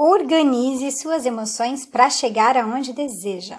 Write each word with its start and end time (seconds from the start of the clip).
Organize 0.00 0.92
suas 0.92 1.26
emoções 1.26 1.84
para 1.84 2.08
chegar 2.08 2.56
aonde 2.56 2.92
deseja. 2.92 3.58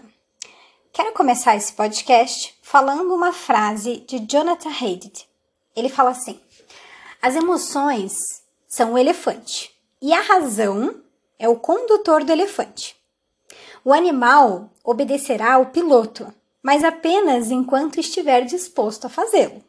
Quero 0.93 1.11
começar 1.11 1.57
esse 1.57 1.73
podcast 1.73 2.57
falando 2.61 3.13
uma 3.13 3.33
frase 3.33 3.97
de 4.07 4.19
Jonathan 4.19 4.69
Haidt. 4.69 5.27
Ele 5.75 5.89
fala 5.89 6.11
assim: 6.11 6.39
As 7.21 7.35
emoções 7.35 8.13
são 8.69 8.93
o 8.93 8.97
elefante 8.97 9.77
e 10.01 10.13
a 10.13 10.21
razão 10.21 11.01
é 11.37 11.49
o 11.49 11.57
condutor 11.57 12.23
do 12.23 12.31
elefante. 12.31 12.95
O 13.83 13.91
animal 13.91 14.69
obedecerá 14.81 15.55
ao 15.55 15.65
piloto, 15.65 16.33
mas 16.63 16.85
apenas 16.85 17.51
enquanto 17.51 17.99
estiver 17.99 18.45
disposto 18.45 19.07
a 19.07 19.09
fazê-lo. 19.09 19.61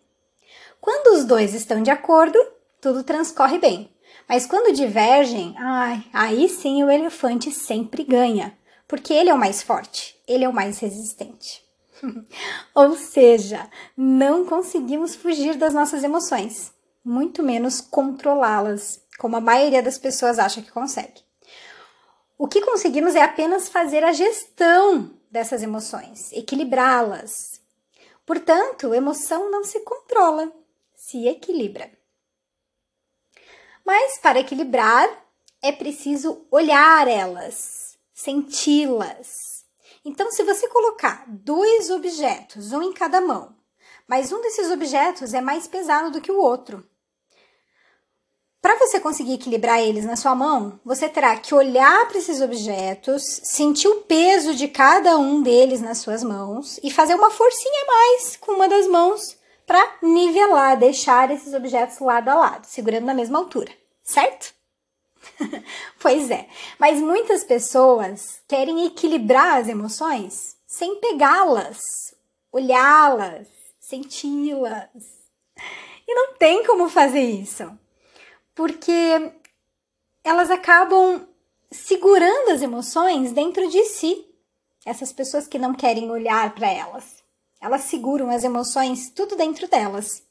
Quando 0.80 1.16
os 1.16 1.24
dois 1.24 1.52
estão 1.52 1.82
de 1.82 1.90
acordo, 1.90 2.38
tudo 2.80 3.02
transcorre 3.02 3.58
bem. 3.58 3.90
Mas 4.30 4.46
quando 4.46 4.72
divergem, 4.72 5.56
ai, 5.58 6.04
aí 6.12 6.48
sim 6.48 6.84
o 6.84 6.88
elefante 6.88 7.50
sempre 7.50 8.04
ganha, 8.04 8.56
porque 8.86 9.12
ele 9.12 9.28
é 9.28 9.34
o 9.34 9.36
mais 9.36 9.60
forte, 9.60 10.16
ele 10.24 10.44
é 10.44 10.48
o 10.48 10.52
mais 10.52 10.78
resistente. 10.78 11.64
Ou 12.72 12.94
seja, 12.94 13.68
não 13.96 14.46
conseguimos 14.46 15.16
fugir 15.16 15.56
das 15.56 15.74
nossas 15.74 16.04
emoções, 16.04 16.72
muito 17.04 17.42
menos 17.42 17.80
controlá-las, 17.80 19.02
como 19.18 19.34
a 19.34 19.40
maioria 19.40 19.82
das 19.82 19.98
pessoas 19.98 20.38
acha 20.38 20.62
que 20.62 20.70
consegue. 20.70 21.22
O 22.38 22.46
que 22.46 22.60
conseguimos 22.60 23.16
é 23.16 23.22
apenas 23.22 23.68
fazer 23.68 24.04
a 24.04 24.12
gestão 24.12 25.10
dessas 25.28 25.60
emoções, 25.60 26.30
equilibrá-las. 26.30 27.60
Portanto, 28.24 28.94
emoção 28.94 29.50
não 29.50 29.64
se 29.64 29.80
controla, 29.80 30.52
se 30.94 31.26
equilibra. 31.26 31.90
Mas 33.90 34.18
para 34.18 34.38
equilibrar, 34.38 35.10
é 35.60 35.72
preciso 35.72 36.46
olhar 36.48 37.08
elas, 37.08 37.98
senti-las. 38.14 39.64
Então, 40.04 40.30
se 40.30 40.44
você 40.44 40.68
colocar 40.68 41.24
dois 41.26 41.90
objetos, 41.90 42.70
um 42.70 42.84
em 42.84 42.92
cada 42.92 43.20
mão, 43.20 43.52
mas 44.06 44.30
um 44.30 44.40
desses 44.42 44.70
objetos 44.70 45.34
é 45.34 45.40
mais 45.40 45.66
pesado 45.66 46.12
do 46.12 46.20
que 46.20 46.30
o 46.30 46.38
outro, 46.38 46.88
para 48.62 48.78
você 48.78 49.00
conseguir 49.00 49.34
equilibrar 49.34 49.80
eles 49.80 50.04
na 50.04 50.14
sua 50.14 50.36
mão, 50.36 50.78
você 50.84 51.08
terá 51.08 51.36
que 51.36 51.52
olhar 51.52 52.06
para 52.06 52.18
esses 52.18 52.40
objetos, 52.40 53.24
sentir 53.42 53.88
o 53.88 54.02
peso 54.02 54.54
de 54.54 54.68
cada 54.68 55.18
um 55.18 55.42
deles 55.42 55.80
nas 55.80 55.98
suas 55.98 56.22
mãos 56.22 56.78
e 56.80 56.92
fazer 56.92 57.16
uma 57.16 57.32
forcinha 57.32 57.82
a 57.82 57.86
mais 57.86 58.36
com 58.36 58.52
uma 58.52 58.68
das 58.68 58.86
mãos 58.86 59.36
para 59.66 59.98
nivelar, 60.00 60.76
deixar 60.78 61.30
esses 61.32 61.54
objetos 61.54 61.98
lado 61.98 62.28
a 62.28 62.34
lado, 62.34 62.66
segurando 62.66 63.06
na 63.06 63.14
mesma 63.14 63.38
altura, 63.38 63.79
certo? 64.10 64.54
pois 66.00 66.30
é, 66.30 66.48
mas 66.78 67.00
muitas 67.00 67.44
pessoas 67.44 68.42
querem 68.48 68.86
equilibrar 68.86 69.58
as 69.58 69.68
emoções 69.68 70.56
sem 70.66 70.96
pegá-las, 71.00 72.14
olhá-las, 72.50 73.46
senti-las. 73.78 74.90
E 76.06 76.14
não 76.14 76.34
tem 76.34 76.64
como 76.66 76.88
fazer 76.88 77.22
isso, 77.22 77.70
porque 78.54 79.32
elas 80.24 80.50
acabam 80.50 81.26
segurando 81.70 82.50
as 82.50 82.62
emoções 82.62 83.32
dentro 83.32 83.68
de 83.68 83.84
si. 83.84 84.26
Essas 84.84 85.12
pessoas 85.12 85.46
que 85.46 85.58
não 85.58 85.74
querem 85.74 86.10
olhar 86.10 86.54
para 86.54 86.68
elas. 86.68 87.22
Elas 87.60 87.82
seguram 87.82 88.30
as 88.30 88.42
emoções 88.42 89.10
tudo 89.10 89.36
dentro 89.36 89.68
delas. 89.68 90.24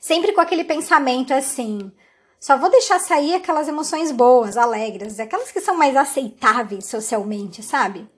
Sempre 0.00 0.32
com 0.32 0.40
aquele 0.40 0.64
pensamento 0.64 1.34
assim: 1.34 1.92
só 2.40 2.56
vou 2.56 2.70
deixar 2.70 3.00
sair 3.00 3.34
aquelas 3.34 3.66
emoções 3.66 4.12
boas, 4.12 4.56
alegres, 4.56 5.18
aquelas 5.18 5.50
que 5.50 5.60
são 5.60 5.76
mais 5.76 5.96
aceitáveis 5.96 6.86
socialmente, 6.86 7.62
sabe? 7.62 8.08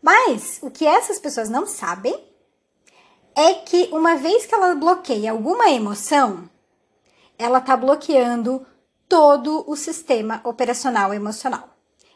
Mas 0.00 0.58
o 0.62 0.70
que 0.70 0.86
essas 0.86 1.18
pessoas 1.18 1.48
não 1.48 1.66
sabem 1.66 2.16
é 3.34 3.54
que 3.54 3.88
uma 3.92 4.16
vez 4.16 4.46
que 4.46 4.54
ela 4.54 4.74
bloqueia 4.74 5.30
alguma 5.30 5.70
emoção, 5.70 6.48
ela 7.38 7.58
está 7.58 7.76
bloqueando 7.76 8.66
todo 9.08 9.64
o 9.70 9.76
sistema 9.76 10.40
operacional 10.44 11.12
emocional, 11.12 11.68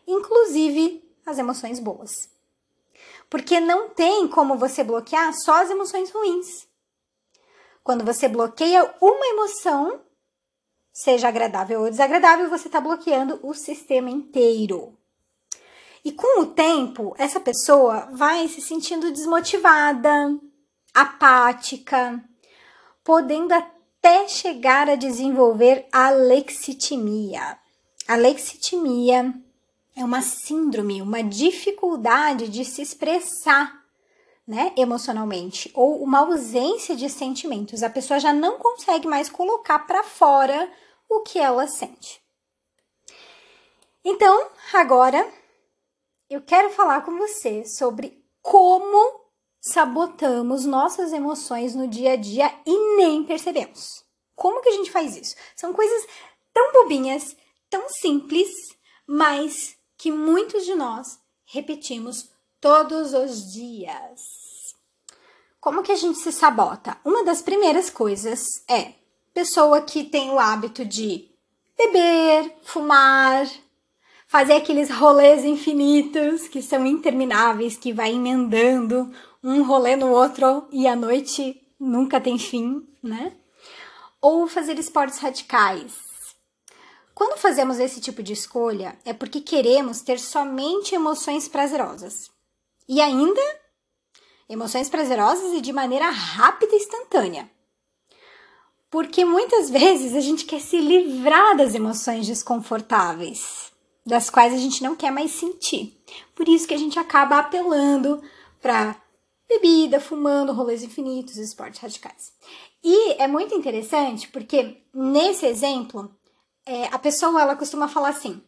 inclusive 0.06 1.02
as 1.24 1.38
emoções 1.38 1.78
boas. 1.78 2.28
Porque 3.28 3.60
não 3.60 3.90
tem 3.90 4.26
como 4.28 4.56
você 4.56 4.82
bloquear 4.82 5.32
só 5.32 5.62
as 5.62 5.70
emoções 5.70 6.10
ruins. 6.10 6.66
Quando 7.84 8.04
você 8.04 8.28
bloqueia 8.28 8.94
uma 9.00 9.26
emoção, 9.26 10.00
seja 10.92 11.28
agradável 11.28 11.80
ou 11.80 11.90
desagradável, 11.90 12.50
você 12.50 12.68
está 12.68 12.80
bloqueando 12.80 13.40
o 13.42 13.54
sistema 13.54 14.10
inteiro. 14.10 14.96
E 16.04 16.12
com 16.12 16.40
o 16.40 16.46
tempo, 16.46 17.14
essa 17.16 17.40
pessoa 17.40 18.08
vai 18.12 18.48
se 18.48 18.60
sentindo 18.60 19.12
desmotivada, 19.12 20.36
apática, 20.92 22.22
podendo 23.04 23.52
até 23.52 24.28
chegar 24.28 24.90
a 24.90 24.96
desenvolver 24.96 25.86
a 25.92 26.10
lexitimia. 26.10 27.56
A 28.08 28.16
lexitimia 28.16 29.32
é 29.94 30.04
uma 30.04 30.22
síndrome, 30.22 31.00
uma 31.00 31.22
dificuldade 31.22 32.48
de 32.48 32.64
se 32.64 32.82
expressar, 32.82 33.80
né, 34.46 34.72
emocionalmente, 34.76 35.70
ou 35.72 36.02
uma 36.02 36.18
ausência 36.18 36.96
de 36.96 37.08
sentimentos. 37.08 37.82
A 37.82 37.88
pessoa 37.88 38.18
já 38.18 38.32
não 38.32 38.58
consegue 38.58 39.06
mais 39.06 39.28
colocar 39.28 39.78
para 39.80 40.02
fora 40.02 40.68
o 41.16 41.22
que 41.22 41.38
ela 41.38 41.66
sente. 41.66 42.22
Então, 44.04 44.50
agora 44.72 45.30
eu 46.28 46.42
quero 46.42 46.70
falar 46.70 47.02
com 47.02 47.16
você 47.18 47.64
sobre 47.64 48.24
como 48.40 49.20
sabotamos 49.60 50.64
nossas 50.64 51.12
emoções 51.12 51.74
no 51.74 51.86
dia 51.86 52.14
a 52.14 52.16
dia 52.16 52.52
e 52.66 52.96
nem 52.96 53.24
percebemos. 53.24 54.04
Como 54.34 54.60
que 54.60 54.70
a 54.70 54.72
gente 54.72 54.90
faz 54.90 55.16
isso? 55.16 55.36
São 55.54 55.72
coisas 55.72 56.06
tão 56.52 56.72
bobinhas, 56.72 57.36
tão 57.70 57.88
simples, 57.88 58.48
mas 59.06 59.76
que 59.96 60.10
muitos 60.10 60.64
de 60.64 60.74
nós 60.74 61.20
repetimos 61.44 62.28
todos 62.60 63.14
os 63.14 63.52
dias. 63.52 64.20
Como 65.60 65.82
que 65.82 65.92
a 65.92 65.96
gente 65.96 66.18
se 66.18 66.32
sabota? 66.32 66.98
Uma 67.04 67.22
das 67.22 67.40
primeiras 67.40 67.88
coisas 67.88 68.64
é 68.68 68.94
pessoa 69.32 69.82
que 69.82 70.04
tem 70.04 70.30
o 70.30 70.38
hábito 70.38 70.84
de 70.84 71.30
beber, 71.76 72.54
fumar, 72.62 73.48
fazer 74.26 74.54
aqueles 74.54 74.90
rolês 74.90 75.44
infinitos 75.44 76.48
que 76.48 76.62
são 76.62 76.86
intermináveis, 76.86 77.76
que 77.76 77.92
vai 77.92 78.12
emendando 78.12 79.12
um 79.42 79.62
rolê 79.62 79.96
no 79.96 80.08
outro 80.10 80.66
e 80.70 80.86
a 80.86 80.94
noite 80.94 81.60
nunca 81.78 82.20
tem 82.20 82.38
fim, 82.38 82.86
né? 83.02 83.32
Ou 84.20 84.46
fazer 84.46 84.78
esportes 84.78 85.18
radicais, 85.18 86.12
quando 87.14 87.38
fazemos 87.38 87.78
esse 87.78 88.00
tipo 88.00 88.22
de 88.22 88.32
escolha, 88.32 88.98
é 89.04 89.12
porque 89.12 89.40
queremos 89.40 90.00
ter 90.00 90.18
somente 90.18 90.94
emoções 90.94 91.46
prazerosas. 91.46 92.30
E 92.88 93.00
ainda, 93.00 93.40
emoções 94.48 94.88
prazerosas 94.88 95.52
e 95.52 95.60
de 95.60 95.72
maneira 95.72 96.08
rápida 96.10 96.74
e 96.74 96.78
instantânea. 96.78 97.50
Porque 98.92 99.24
muitas 99.24 99.70
vezes 99.70 100.14
a 100.14 100.20
gente 100.20 100.44
quer 100.44 100.60
se 100.60 100.78
livrar 100.78 101.56
das 101.56 101.74
emoções 101.74 102.26
desconfortáveis, 102.26 103.72
das 104.04 104.28
quais 104.28 104.52
a 104.52 104.58
gente 104.58 104.82
não 104.82 104.94
quer 104.94 105.10
mais 105.10 105.30
sentir. 105.30 105.98
Por 106.34 106.46
isso 106.46 106.68
que 106.68 106.74
a 106.74 106.78
gente 106.78 106.98
acaba 106.98 107.38
apelando 107.38 108.22
para 108.60 109.00
bebida, 109.48 109.98
fumando, 109.98 110.52
rolês 110.52 110.82
infinitos, 110.82 111.38
esportes 111.38 111.80
radicais. 111.80 112.34
E 112.84 113.12
é 113.14 113.26
muito 113.26 113.54
interessante 113.54 114.28
porque 114.28 114.82
nesse 114.92 115.46
exemplo 115.46 116.14
é, 116.66 116.84
a 116.88 116.98
pessoa 116.98 117.40
ela 117.40 117.56
costuma 117.56 117.88
falar 117.88 118.10
assim: 118.10 118.42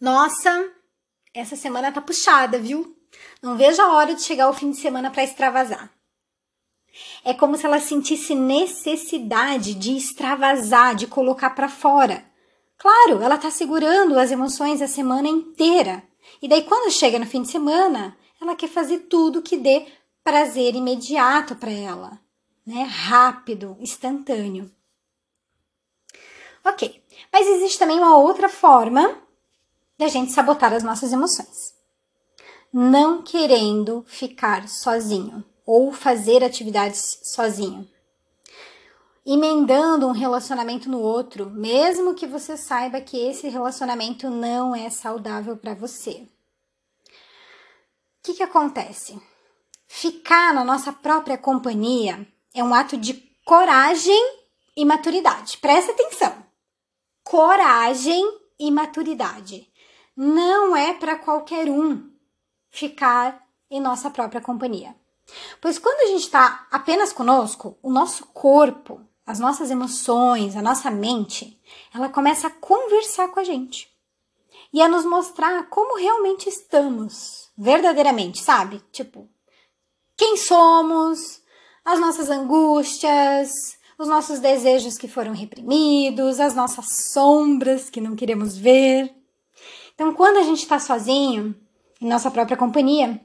Nossa, 0.00 0.72
essa 1.32 1.54
semana 1.54 1.92
tá 1.92 2.00
puxada, 2.00 2.58
viu? 2.58 2.96
Não 3.40 3.56
vejo 3.56 3.80
a 3.80 3.92
hora 3.94 4.12
de 4.12 4.22
chegar 4.22 4.50
o 4.50 4.54
fim 4.54 4.72
de 4.72 4.78
semana 4.78 5.08
para 5.08 5.22
extravasar. 5.22 5.88
É 7.24 7.32
como 7.32 7.56
se 7.56 7.64
ela 7.64 7.80
sentisse 7.80 8.34
necessidade 8.34 9.74
de 9.74 9.96
extravasar, 9.96 10.94
de 10.94 11.06
colocar 11.06 11.50
para 11.50 11.68
fora. 11.68 12.24
Claro, 12.76 13.22
ela 13.22 13.38
tá 13.38 13.50
segurando 13.50 14.18
as 14.18 14.30
emoções 14.30 14.82
a 14.82 14.88
semana 14.88 15.28
inteira. 15.28 16.02
E 16.40 16.48
daí 16.48 16.62
quando 16.64 16.90
chega 16.92 17.18
no 17.18 17.26
fim 17.26 17.42
de 17.42 17.48
semana, 17.48 18.16
ela 18.40 18.56
quer 18.56 18.68
fazer 18.68 19.00
tudo 19.00 19.42
que 19.42 19.56
dê 19.56 19.86
prazer 20.22 20.74
imediato 20.74 21.56
para 21.56 21.70
ela, 21.70 22.20
né? 22.66 22.82
Rápido, 22.82 23.76
instantâneo. 23.80 24.70
Ok, 26.64 27.02
mas 27.32 27.46
existe 27.46 27.78
também 27.78 27.98
uma 27.98 28.16
outra 28.16 28.48
forma 28.48 29.18
da 29.98 30.08
gente 30.08 30.32
sabotar 30.32 30.72
as 30.72 30.82
nossas 30.82 31.12
emoções. 31.12 31.74
Não 32.72 33.22
querendo 33.22 34.04
ficar 34.06 34.68
sozinho 34.68 35.44
ou 35.74 35.90
fazer 35.90 36.44
atividades 36.44 37.20
sozinho. 37.22 37.88
emendando 39.24 40.06
um 40.06 40.12
relacionamento 40.12 40.90
no 40.90 41.00
outro, 41.00 41.48
mesmo 41.48 42.14
que 42.14 42.26
você 42.26 42.58
saiba 42.58 43.00
que 43.00 43.16
esse 43.16 43.48
relacionamento 43.48 44.28
não 44.28 44.74
é 44.74 44.90
saudável 44.90 45.56
para 45.56 45.72
você. 45.72 46.28
O 47.08 48.22
que, 48.22 48.34
que 48.34 48.42
acontece? 48.42 49.18
Ficar 49.86 50.52
na 50.52 50.62
nossa 50.62 50.92
própria 50.92 51.38
companhia 51.38 52.26
é 52.52 52.62
um 52.62 52.74
ato 52.74 52.94
de 52.98 53.14
coragem 53.46 54.40
e 54.76 54.84
maturidade. 54.84 55.56
Presta 55.56 55.92
atenção. 55.92 56.34
Coragem 57.24 58.22
e 58.58 58.70
maturidade. 58.70 59.72
Não 60.14 60.76
é 60.76 60.92
para 60.92 61.16
qualquer 61.16 61.70
um 61.70 62.10
ficar 62.68 63.42
em 63.70 63.80
nossa 63.80 64.10
própria 64.10 64.42
companhia. 64.42 65.00
Pois 65.60 65.78
quando 65.78 66.00
a 66.00 66.06
gente 66.06 66.24
está 66.24 66.66
apenas 66.70 67.12
conosco, 67.12 67.78
o 67.82 67.90
nosso 67.90 68.26
corpo, 68.26 69.00
as 69.26 69.38
nossas 69.38 69.70
emoções, 69.70 70.56
a 70.56 70.62
nossa 70.62 70.90
mente, 70.90 71.60
ela 71.94 72.08
começa 72.08 72.48
a 72.48 72.50
conversar 72.50 73.28
com 73.28 73.40
a 73.40 73.44
gente 73.44 73.90
e 74.72 74.80
a 74.80 74.88
nos 74.88 75.04
mostrar 75.04 75.68
como 75.68 75.98
realmente 75.98 76.48
estamos, 76.48 77.50
verdadeiramente, 77.56 78.42
sabe? 78.42 78.82
Tipo, 78.90 79.28
quem 80.16 80.36
somos, 80.36 81.42
as 81.84 82.00
nossas 82.00 82.30
angústias, 82.30 83.76
os 83.98 84.08
nossos 84.08 84.40
desejos 84.40 84.96
que 84.96 85.06
foram 85.06 85.32
reprimidos, 85.32 86.40
as 86.40 86.54
nossas 86.54 87.10
sombras 87.12 87.90
que 87.90 88.00
não 88.00 88.16
queremos 88.16 88.56
ver. 88.56 89.14
Então, 89.94 90.14
quando 90.14 90.38
a 90.38 90.42
gente 90.42 90.62
está 90.62 90.78
sozinho, 90.78 91.54
em 92.00 92.08
nossa 92.08 92.30
própria 92.30 92.56
companhia, 92.56 93.20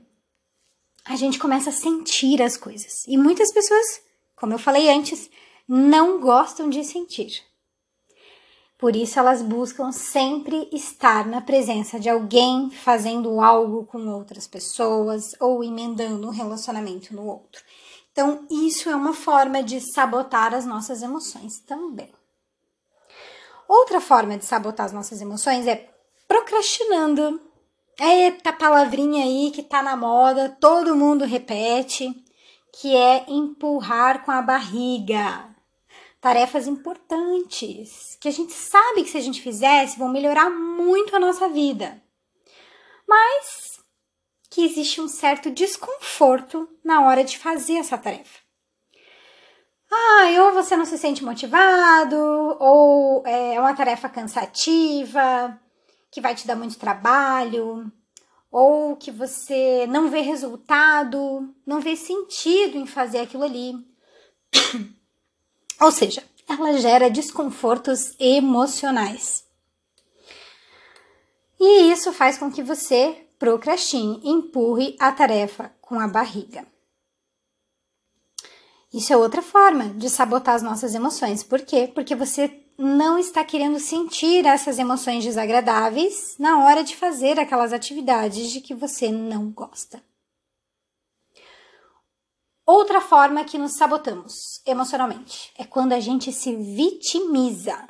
a 1.08 1.16
gente 1.16 1.40
começa 1.40 1.70
a 1.70 1.74
sentir 1.74 2.42
as 2.42 2.58
coisas. 2.58 3.06
E 3.08 3.18
muitas 3.18 3.52
pessoas, 3.52 4.02
como 4.36 4.54
eu 4.54 4.60
falei 4.60 4.90
antes, 4.90 5.30
não 5.68 6.20
gostam 6.20 6.70
de 6.70 6.84
sentir. 6.84 7.44
Por 8.78 8.96
isso 8.96 9.18
elas 9.18 9.42
buscam 9.42 9.92
sempre 9.92 10.70
estar 10.72 11.26
na 11.26 11.42
presença 11.42 12.00
de 12.00 12.10
alguém 12.10 12.70
fazendo 12.70 13.42
algo 13.42 13.86
com 13.86 14.08
outras 14.10 14.46
pessoas 14.46 15.34
ou 15.40 15.64
emendando 15.64 16.28
um 16.28 16.32
relacionamento 16.32 17.16
no 17.16 17.26
outro. 17.26 17.64
Então, 18.12 18.46
isso 18.50 18.90
é 18.90 18.96
uma 18.96 19.14
forma 19.14 19.64
de 19.64 19.80
sabotar 19.80 20.54
as 20.54 20.66
nossas 20.66 21.02
emoções 21.02 21.60
também. 21.60 22.12
Outra 23.68 24.00
forma 24.00 24.38
de 24.38 24.46
sabotar 24.46 24.86
as 24.86 24.94
nossas 24.94 25.22
emoções 25.22 25.68
é 25.68 25.90
procrastinando. 26.28 27.47
Eita 28.00 28.54
palavrinha 28.54 29.26
aí 29.26 29.50
que 29.50 29.64
tá 29.64 29.82
na 29.82 29.98
moda, 29.98 30.56
todo 30.62 30.96
mundo 30.96 31.26
repete, 31.26 32.14
que 32.72 32.96
é 32.96 33.26
empurrar 33.28 34.24
com 34.24 34.30
a 34.30 34.40
barriga. 34.40 35.50
Tarefas 36.22 36.68
importantes, 36.68 38.16
que 38.22 38.28
a 38.28 38.32
gente 38.32 38.54
sabe 38.54 39.04
que 39.04 39.10
se 39.10 39.18
a 39.18 39.22
gente 39.22 39.42
fizesse 39.42 39.98
vão 39.98 40.10
melhorar 40.10 40.48
muito 40.50 41.16
a 41.16 41.20
nossa 41.20 41.50
vida. 41.50 42.00
Mas 43.08 43.80
que 44.48 44.64
existe 44.64 45.02
um 45.02 45.08
certo 45.08 45.50
desconforto 45.50 46.70
na 46.84 47.08
hora 47.08 47.24
de 47.24 47.38
fazer 47.38 47.78
essa 47.78 47.98
tarefa. 47.98 48.40
Ah, 49.92 50.44
ou 50.44 50.54
você 50.54 50.76
não 50.76 50.86
se 50.86 50.98
sente 51.00 51.24
motivado, 51.24 52.16
ou 52.60 53.26
é 53.26 53.60
uma 53.60 53.74
tarefa 53.74 54.08
cansativa, 54.08 55.60
que 56.18 56.22
vai 56.22 56.34
te 56.34 56.48
dar 56.48 56.56
muito 56.56 56.80
trabalho, 56.80 57.92
ou 58.50 58.96
que 58.96 59.12
você 59.12 59.86
não 59.86 60.10
vê 60.10 60.22
resultado, 60.22 61.54
não 61.64 61.80
vê 61.80 61.96
sentido 61.96 62.76
em 62.76 62.88
fazer 62.88 63.20
aquilo 63.20 63.44
ali. 63.44 63.76
ou 65.80 65.92
seja, 65.92 66.24
ela 66.50 66.74
gera 66.80 67.08
desconfortos 67.08 68.16
emocionais. 68.20 69.46
E 71.60 71.92
isso 71.92 72.12
faz 72.12 72.36
com 72.36 72.52
que 72.52 72.64
você 72.64 73.28
procrastine, 73.38 74.20
empurre 74.24 74.96
a 75.00 75.12
tarefa 75.12 75.72
com 75.80 76.00
a 76.00 76.08
barriga. 76.08 76.66
Isso 78.92 79.14
é 79.14 79.18
outra 79.18 79.44
forma 79.44 79.90
de 79.90 80.10
sabotar 80.10 80.56
as 80.56 80.64
nossas 80.64 80.96
emoções. 80.96 81.44
Por 81.44 81.62
quê? 81.62 81.92
Porque 81.94 82.16
você 82.16 82.67
não 82.78 83.18
está 83.18 83.44
querendo 83.44 83.80
sentir 83.80 84.46
essas 84.46 84.78
emoções 84.78 85.24
desagradáveis 85.24 86.36
na 86.38 86.64
hora 86.64 86.84
de 86.84 86.96
fazer 86.96 87.40
aquelas 87.40 87.74
atividades 87.74 88.52
de 88.52 88.62
que 88.62 88.76
você 88.76 89.12
não 89.12 89.50
gosta. 89.50 90.02
Outra 92.66 93.02
forma 93.02 93.46
que 93.46 93.58
nos 93.58 93.78
sabotamos 93.78 94.62
emocionalmente 94.66 95.52
é 95.58 95.64
quando 95.64 95.94
a 95.94 96.00
gente 96.00 96.32
se 96.32 96.56
vitimiza. 96.56 97.88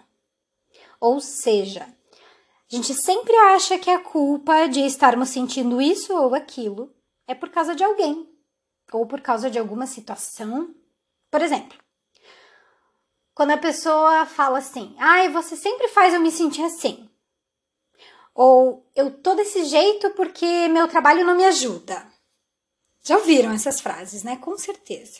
Ou 1.01 1.19
seja, 1.19 1.83
a 2.71 2.75
gente 2.75 2.93
sempre 2.93 3.35
acha 3.35 3.77
que 3.79 3.89
a 3.89 3.99
culpa 3.99 4.67
de 4.67 4.81
estarmos 4.81 5.29
sentindo 5.29 5.81
isso 5.81 6.15
ou 6.15 6.35
aquilo 6.35 6.93
é 7.27 7.33
por 7.33 7.49
causa 7.49 7.75
de 7.75 7.83
alguém 7.83 8.29
ou 8.93 9.05
por 9.05 9.19
causa 9.19 9.49
de 9.49 9.59
alguma 9.59 9.85
situação. 9.85 10.73
Por 11.29 11.41
exemplo, 11.41 11.77
quando 13.37 13.51
a 13.51 13.57
pessoa 13.57 14.25
fala 14.25 14.57
assim: 14.57 14.95
"Ai, 14.97 15.29
você 15.29 15.55
sempre 15.55 15.87
faz 15.89 16.11
eu 16.11 16.19
me 16.19 16.31
sentir 16.31 16.63
assim". 16.63 17.07
Ou 18.33 18.83
eu 18.95 19.11
tô 19.11 19.35
desse 19.35 19.63
jeito 19.65 20.09
porque 20.11 20.67
meu 20.69 20.87
trabalho 20.87 21.23
não 21.23 21.35
me 21.35 21.45
ajuda. 21.45 22.03
Já 23.03 23.15
ouviram 23.15 23.51
essas 23.51 23.79
frases, 23.79 24.23
né? 24.23 24.37
Com 24.37 24.57
certeza. 24.57 25.19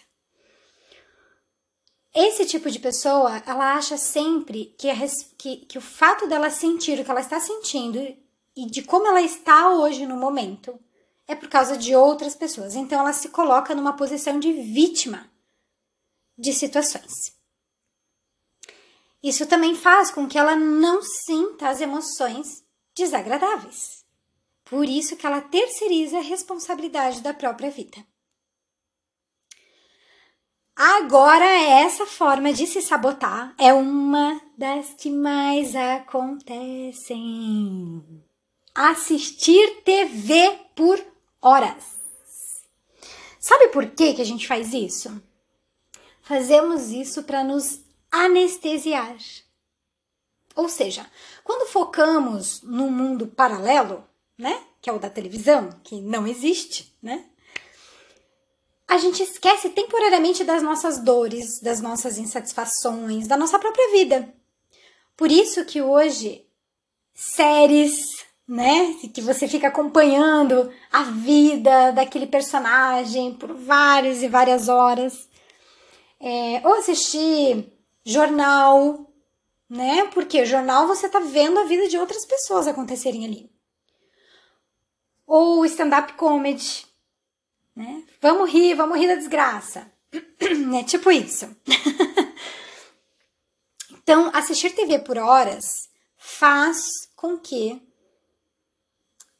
Esse 2.11 2.47
tipo 2.47 2.71
de 2.71 2.79
pessoa, 2.79 3.37
ela 3.45 3.75
acha 3.75 3.97
sempre 3.97 4.75
que, 4.79 4.89
a, 4.89 4.95
que, 5.37 5.57
que 5.67 5.77
o 5.77 5.81
fato 5.81 6.27
dela 6.27 6.49
sentir 6.49 6.99
o 6.99 7.05
que 7.05 7.11
ela 7.11 7.21
está 7.21 7.39
sentindo 7.39 7.99
e 8.55 8.65
de 8.65 8.81
como 8.81 9.05
ela 9.05 9.21
está 9.21 9.69
hoje 9.75 10.07
no 10.07 10.17
momento 10.17 10.79
é 11.27 11.35
por 11.35 11.49
causa 11.49 11.77
de 11.77 11.95
outras 11.95 12.33
pessoas. 12.33 12.73
Então 12.73 12.99
ela 12.99 13.13
se 13.13 13.29
coloca 13.29 13.75
numa 13.75 13.95
posição 13.95 14.39
de 14.39 14.51
vítima 14.53 15.29
de 16.35 16.51
situações. 16.51 17.36
Isso 19.27 19.45
também 19.45 19.75
faz 19.75 20.09
com 20.09 20.25
que 20.25 20.37
ela 20.37 20.55
não 20.55 21.01
sinta 21.01 21.67
as 21.67 21.81
emoções 21.81 22.63
desagradáveis. 22.95 24.05
Por 24.63 24.87
isso 24.87 25.17
que 25.17 25.27
ela 25.27 25.41
terceiriza 25.41 26.19
a 26.19 26.21
responsabilidade 26.21 27.19
da 27.19 27.33
própria 27.33 27.69
vida. 27.69 27.97
Agora, 30.73 31.43
essa 31.45 32.05
forma 32.05 32.53
de 32.53 32.65
se 32.65 32.81
sabotar 32.81 33.53
é 33.57 33.73
uma 33.73 34.39
das 34.57 34.93
que 34.93 35.09
mais 35.09 35.75
acontecem. 35.75 37.13
Assistir 38.73 39.81
TV 39.83 40.57
por 40.73 41.05
horas. 41.41 41.83
Sabe 43.37 43.67
por 43.73 43.87
que, 43.89 44.13
que 44.13 44.21
a 44.21 44.25
gente 44.25 44.47
faz 44.47 44.73
isso? 44.73 45.21
Fazemos 46.21 46.91
isso 46.91 47.23
para 47.23 47.43
nos 47.43 47.86
anestesiar. 48.25 49.17
Ou 50.55 50.67
seja, 50.67 51.05
quando 51.43 51.69
focamos 51.69 52.61
num 52.63 52.89
mundo 52.89 53.27
paralelo, 53.27 54.03
né, 54.37 54.63
que 54.81 54.89
é 54.89 54.93
o 54.93 54.99
da 54.99 55.09
televisão, 55.09 55.69
que 55.83 56.01
não 56.01 56.27
existe, 56.27 56.95
né? 57.01 57.25
a 58.87 58.97
gente 58.97 59.21
esquece 59.21 59.69
temporariamente 59.69 60.43
das 60.43 60.63
nossas 60.63 60.99
dores, 60.99 61.59
das 61.59 61.81
nossas 61.81 62.17
insatisfações, 62.17 63.27
da 63.27 63.35
nossa 63.35 63.59
própria 63.59 63.91
vida. 63.91 64.33
Por 65.15 65.29
isso 65.29 65.65
que 65.65 65.81
hoje 65.81 66.45
séries, 67.13 68.25
né, 68.47 68.95
que 69.13 69.21
você 69.21 69.47
fica 69.47 69.67
acompanhando 69.67 70.71
a 70.91 71.03
vida 71.03 71.91
daquele 71.91 72.27
personagem 72.27 73.33
por 73.33 73.53
várias 73.53 74.23
e 74.23 74.29
várias 74.29 74.69
horas, 74.69 75.27
é, 76.19 76.61
ou 76.63 76.75
assistir 76.75 77.73
jornal, 78.07 79.13
né, 79.69 80.05
porque 80.13 80.45
jornal 80.45 80.87
você 80.87 81.09
tá 81.09 81.19
vendo 81.19 81.59
a 81.59 81.65
vida 81.65 81.89
de 81.89 81.97
outras 81.97 82.25
pessoas 82.25 82.65
acontecerem 82.65 83.25
ali. 83.25 83.51
Ou 85.25 85.65
stand-up 85.65 86.13
comedy, 86.13 86.85
né? 87.75 88.05
Vamos 88.21 88.49
rir, 88.49 88.75
vamos 88.75 88.97
rir 88.97 89.07
da 89.07 89.15
desgraça. 89.15 89.91
É 90.79 90.83
tipo 90.83 91.11
isso. 91.11 91.53
então, 93.91 94.31
assistir 94.33 94.73
TV 94.73 94.99
por 94.99 95.17
horas 95.17 95.89
faz 96.15 96.77
com 97.15 97.37
que 97.37 97.81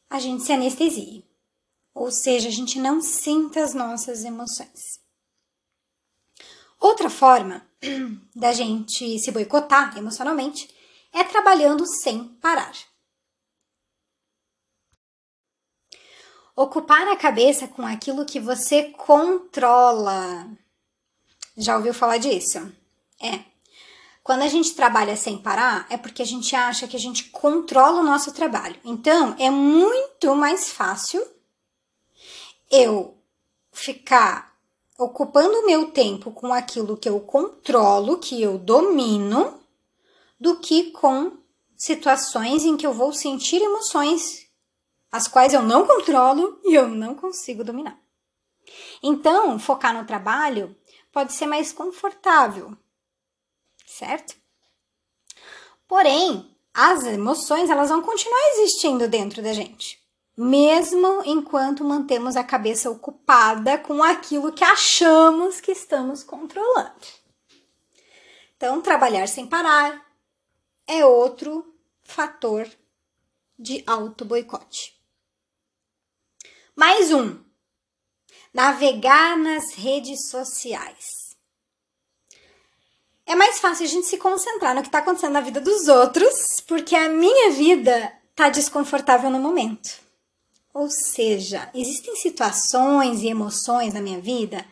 a 0.09 0.19
gente 0.19 0.43
se 0.43 0.51
anestesie. 0.51 1.23
Ou 1.93 2.11
seja, 2.11 2.49
a 2.49 2.51
gente 2.51 2.79
não 2.79 3.01
sinta 3.01 3.63
as 3.63 3.73
nossas 3.73 4.25
emoções. 4.25 4.96
Outra 6.79 7.09
forma 7.09 7.65
da 8.35 8.53
gente 8.53 9.17
se 9.19 9.31
boicotar 9.31 9.97
emocionalmente 9.97 10.69
é 11.11 11.23
trabalhando 11.23 11.85
sem 11.85 12.23
parar. 12.23 12.73
Ocupar 16.55 17.07
a 17.07 17.15
cabeça 17.15 17.67
com 17.67 17.85
aquilo 17.85 18.25
que 18.25 18.39
você 18.39 18.85
controla. 18.91 20.47
Já 21.55 21.77
ouviu 21.77 21.93
falar 21.93 22.17
disso? 22.17 22.71
É. 23.21 23.43
Quando 24.23 24.41
a 24.41 24.47
gente 24.47 24.75
trabalha 24.75 25.15
sem 25.15 25.37
parar, 25.37 25.87
é 25.89 25.97
porque 25.97 26.21
a 26.21 26.25
gente 26.25 26.55
acha 26.55 26.87
que 26.87 26.97
a 26.97 26.99
gente 26.99 27.25
controla 27.25 28.01
o 28.01 28.03
nosso 28.03 28.33
trabalho. 28.33 28.79
Então, 28.83 29.35
é 29.39 29.49
muito 29.49 30.35
mais 30.35 30.69
fácil 30.69 31.25
eu 32.69 33.17
ficar 33.71 34.46
ocupando 34.97 35.59
o 35.59 35.65
meu 35.65 35.91
tempo 35.91 36.31
com 36.31 36.53
aquilo 36.53 36.97
que 36.97 37.07
eu 37.07 37.19
controlo, 37.19 38.17
que 38.17 38.41
eu 38.41 38.57
domino, 38.57 39.59
do 40.39 40.59
que 40.59 40.91
com 40.91 41.37
situações 41.75 42.65
em 42.65 42.75
que 42.75 42.85
eu 42.85 42.93
vou 42.93 43.13
sentir 43.13 43.61
emoções 43.61 44.47
as 45.11 45.27
quais 45.27 45.53
eu 45.53 45.61
não 45.61 45.87
controlo 45.87 46.59
e 46.63 46.75
eu 46.75 46.87
não 46.87 47.15
consigo 47.15 47.63
dominar. 47.63 47.99
Então, 49.01 49.57
focar 49.57 49.93
no 49.93 50.05
trabalho 50.05 50.75
pode 51.11 51.33
ser 51.33 51.45
mais 51.45 51.71
confortável, 51.71 52.75
certo? 53.85 54.35
Porém, 55.87 56.55
as 56.73 57.05
emoções 57.05 57.69
elas 57.69 57.89
vão 57.89 58.01
continuar 58.01 58.39
existindo 58.53 59.07
dentro 59.07 59.41
da 59.41 59.53
gente, 59.53 59.96
mesmo 60.37 61.23
enquanto 61.25 61.83
mantemos 61.83 62.35
a 62.35 62.43
cabeça 62.43 62.91
ocupada 62.91 63.79
com 63.79 64.03
aquilo 64.03 64.53
que 64.53 64.63
achamos 64.63 65.59
que 65.59 65.71
estamos 65.71 66.23
controlando. 66.23 66.93
Então, 68.55 68.79
trabalhar 68.81 69.27
sem 69.27 69.47
parar 69.47 70.05
é 70.85 71.03
outro 71.03 71.73
fator 72.03 72.69
de 73.57 73.83
auto 73.87 74.23
boicote. 74.23 74.95
Mais 76.75 77.11
um. 77.11 77.43
Navegar 78.53 79.37
nas 79.37 79.73
redes 79.73 80.29
sociais. 80.29 81.35
É 83.25 83.35
mais 83.35 83.59
fácil 83.59 83.85
a 83.85 83.89
gente 83.89 84.07
se 84.07 84.17
concentrar 84.17 84.73
no 84.73 84.81
que 84.81 84.87
está 84.87 84.99
acontecendo 84.99 85.33
na 85.33 85.41
vida 85.41 85.59
dos 85.59 85.87
outros, 85.87 86.61
porque 86.61 86.95
a 86.95 87.09
minha 87.09 87.51
vida 87.51 88.13
está 88.29 88.49
desconfortável 88.49 89.29
no 89.29 89.39
momento. 89.39 90.06
Ou 90.77 90.91
seja, 90.91 91.71
existem 91.73 92.15
situações 92.15 93.23
e 93.23 93.27
emoções 93.27 93.95
na 93.95 93.99
minha 93.99 94.21
vida 94.21 94.63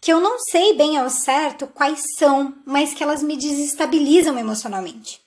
que 0.00 0.10
eu 0.10 0.18
não 0.18 0.38
sei 0.38 0.72
bem 0.72 0.96
ao 0.96 1.10
certo 1.10 1.66
quais 1.66 2.02
são, 2.16 2.56
mas 2.64 2.94
que 2.94 3.02
elas 3.02 3.22
me 3.22 3.36
desestabilizam 3.36 4.38
emocionalmente. 4.38 5.20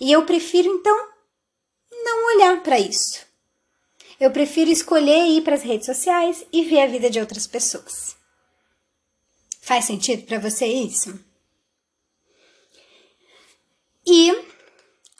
E 0.00 0.10
eu 0.10 0.26
prefiro 0.26 0.68
então 0.68 1.08
não 1.92 2.34
olhar 2.34 2.60
para 2.64 2.80
isso. 2.80 3.24
Eu 4.18 4.32
prefiro 4.32 4.68
escolher 4.68 5.28
ir 5.28 5.42
para 5.42 5.54
as 5.54 5.62
redes 5.62 5.86
sociais 5.86 6.44
e 6.52 6.64
ver 6.64 6.80
a 6.80 6.88
vida 6.88 7.08
de 7.08 7.20
outras 7.20 7.46
pessoas. 7.46 8.16
Faz 9.60 9.84
sentido 9.84 10.24
para 10.24 10.40
você 10.40 10.66
isso? 10.66 11.20
E 14.04 14.32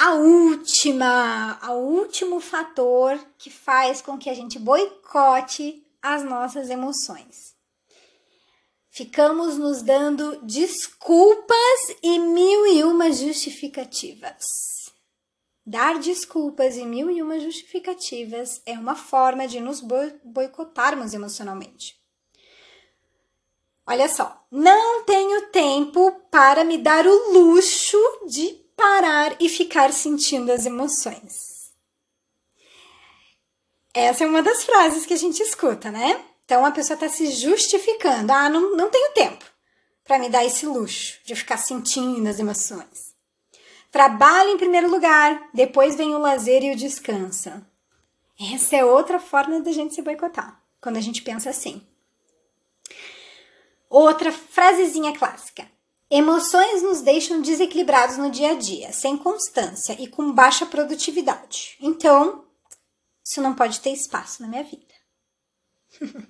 a 0.02 0.14
última, 0.14 1.61
o 1.71 1.75
último 1.75 2.40
fator 2.40 3.25
que 3.38 3.49
faz 3.49 4.02
com 4.02 4.18
que 4.18 4.28
a 4.28 4.35
gente 4.35 4.59
boicote 4.59 5.87
as 6.02 6.25
nossas 6.25 6.71
emoções. 6.71 7.54
Ficamos 8.90 9.56
nos 9.56 9.80
dando 9.80 10.44
desculpas 10.44 11.97
e 12.02 12.18
mil 12.18 12.66
e 12.66 12.82
uma 12.82 13.12
justificativas. 13.12 14.44
Dar 15.64 16.00
desculpas 16.00 16.76
e 16.76 16.85
mil 16.85 17.09
e 17.09 17.23
uma 17.23 17.38
justificativas 17.38 18.61
é 18.66 18.73
uma 18.73 18.97
forma 18.97 19.47
de 19.47 19.61
nos 19.61 19.80
boicotarmos 19.80 21.14
emocionalmente. 21.14 21.97
Olha 23.87 24.09
só, 24.09 24.44
não 24.50 25.04
tenho 25.04 25.47
tempo 25.50 26.11
para 26.28 26.64
me 26.64 26.76
dar 26.76 27.06
o 27.06 27.32
luxo 27.32 27.99
de 28.26 28.62
parar 28.76 29.37
e 29.41 29.49
ficar 29.49 29.93
sentindo 29.93 30.50
as 30.50 30.67
emoções. 30.67 31.73
Essa 33.95 34.25
é 34.25 34.26
uma 34.26 34.43
das 34.43 34.64
frases 34.64 35.05
que 35.05 35.12
a 35.12 35.19
gente 35.19 35.43
escuta, 35.43 35.91
né? 35.91 36.25
Então 36.45 36.64
a 36.64 36.71
pessoa 36.71 36.95
está 36.95 37.09
se 37.09 37.31
justificando. 37.31 38.33
Ah, 38.33 38.49
não, 38.49 38.76
não 38.76 38.91
tenho 38.91 39.12
tempo 39.12 39.45
para 40.05 40.19
me 40.19 40.29
dar 40.29 40.45
esse 40.45 40.67
luxo 40.67 41.21
de 41.25 41.35
ficar 41.35 41.57
sentindo 41.57 42.29
as 42.29 42.38
emoções. 42.38 43.14
Trabalho 43.91 44.50
em 44.50 44.59
primeiro 44.59 44.91
lugar, 44.91 45.50
depois 45.52 45.95
vem 45.95 46.14
o 46.14 46.19
lazer 46.19 46.62
e 46.62 46.73
o 46.73 46.76
descanso. 46.76 47.50
Essa 48.55 48.76
é 48.76 48.85
outra 48.85 49.21
forma 49.21 49.61
da 49.61 49.71
gente 49.71 49.95
se 49.95 50.02
boicotar, 50.02 50.61
quando 50.81 50.97
a 50.97 51.00
gente 51.00 51.23
pensa 51.23 51.50
assim. 51.50 51.87
Outra 53.88 54.33
frasezinha 54.33 55.17
clássica. 55.17 55.71
Emoções 56.14 56.83
nos 56.83 57.00
deixam 57.00 57.40
desequilibrados 57.40 58.19
no 58.19 58.31
dia 58.31 58.50
a 58.50 58.54
dia, 58.54 58.92
sem 58.92 59.16
constância 59.16 59.97
e 59.99 60.07
com 60.07 60.31
baixa 60.31 60.66
produtividade. 60.66 61.75
Então, 61.81 62.45
isso 63.25 63.40
não 63.40 63.54
pode 63.54 63.81
ter 63.81 63.92
espaço 63.92 64.42
na 64.42 64.49
minha 64.49 64.62
vida. 64.62 64.92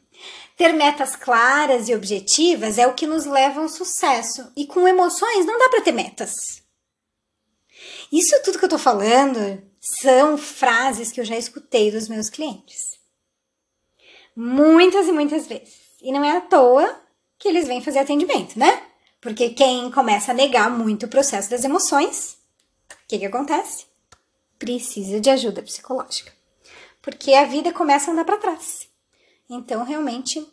ter 0.57 0.73
metas 0.73 1.17
claras 1.17 1.89
e 1.89 1.97
objetivas 1.97 2.79
é 2.79 2.87
o 2.87 2.95
que 2.95 3.09
nos 3.09 3.25
leva 3.25 3.61
ao 3.61 3.69
sucesso. 3.69 4.53
E 4.57 4.69
com 4.69 4.87
emoções 4.87 5.45
não 5.45 5.59
dá 5.59 5.69
para 5.69 5.83
ter 5.83 5.91
metas. 5.91 6.63
Isso 8.13 8.41
tudo 8.45 8.61
que 8.61 8.65
eu 8.65 8.71
tô 8.71 8.79
falando 8.79 9.61
são 9.81 10.39
frases 10.39 11.11
que 11.11 11.21
eu 11.21 11.25
já 11.25 11.37
escutei 11.37 11.91
dos 11.91 12.07
meus 12.09 12.31
clientes. 12.31 13.01
Muitas 14.37 15.09
e 15.09 15.13
muitas 15.13 15.49
vezes. 15.49 15.75
E 16.01 16.13
não 16.13 16.23
é 16.23 16.37
à 16.37 16.41
toa 16.41 17.03
que 17.37 17.49
eles 17.49 17.67
vêm 17.67 17.83
fazer 17.83 17.99
atendimento, 17.99 18.57
né? 18.57 18.92
Porque 19.23 19.51
quem 19.51 19.89
começa 19.93 20.33
a 20.33 20.35
negar 20.35 20.69
muito 20.69 21.07
o 21.07 21.09
processo 21.09 21.49
das 21.49 21.63
emoções, 21.63 22.37
o 22.91 23.07
que, 23.07 23.21
que 23.21 23.25
acontece? 23.25 23.87
Precisa 24.59 25.21
de 25.21 25.31
ajuda 25.31 25.63
psicológica. 25.63 26.33
Porque 27.01 27.33
a 27.33 27.45
vida 27.45 27.73
começa 27.73 28.11
a 28.11 28.13
andar 28.13 28.25
para 28.25 28.37
trás. 28.37 28.89
Então, 29.49 29.85
realmente, 29.85 30.45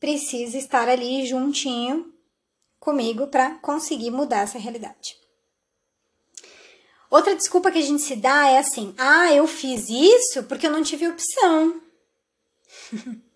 precisa 0.00 0.56
estar 0.56 0.88
ali 0.88 1.26
juntinho 1.26 2.10
comigo 2.78 3.26
para 3.26 3.56
conseguir 3.56 4.10
mudar 4.10 4.44
essa 4.44 4.58
realidade. 4.58 5.18
Outra 7.10 7.36
desculpa 7.36 7.70
que 7.70 7.78
a 7.78 7.82
gente 7.82 8.00
se 8.00 8.16
dá 8.16 8.48
é 8.48 8.58
assim: 8.58 8.94
ah, 8.96 9.30
eu 9.30 9.46
fiz 9.46 9.90
isso 9.90 10.44
porque 10.44 10.66
eu 10.66 10.70
não 10.70 10.82
tive 10.82 11.06
opção. 11.06 11.82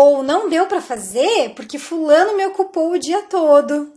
Ou 0.00 0.22
não 0.22 0.48
deu 0.48 0.68
para 0.68 0.80
fazer 0.80 1.54
porque 1.56 1.76
Fulano 1.76 2.36
me 2.36 2.46
ocupou 2.46 2.92
o 2.92 2.98
dia 2.98 3.22
todo. 3.22 3.92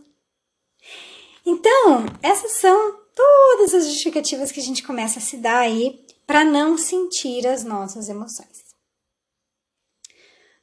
Então, 1.46 2.06
essas 2.20 2.52
são 2.52 3.00
todas 3.14 3.72
as 3.72 3.86
justificativas 3.86 4.50
que 4.50 4.58
a 4.58 4.62
gente 4.62 4.82
começa 4.82 5.20
a 5.20 5.22
se 5.22 5.36
dar 5.36 5.58
aí 5.58 6.04
para 6.26 6.44
não 6.44 6.76
sentir 6.76 7.46
as 7.46 7.62
nossas 7.62 8.08
emoções. 8.08 8.74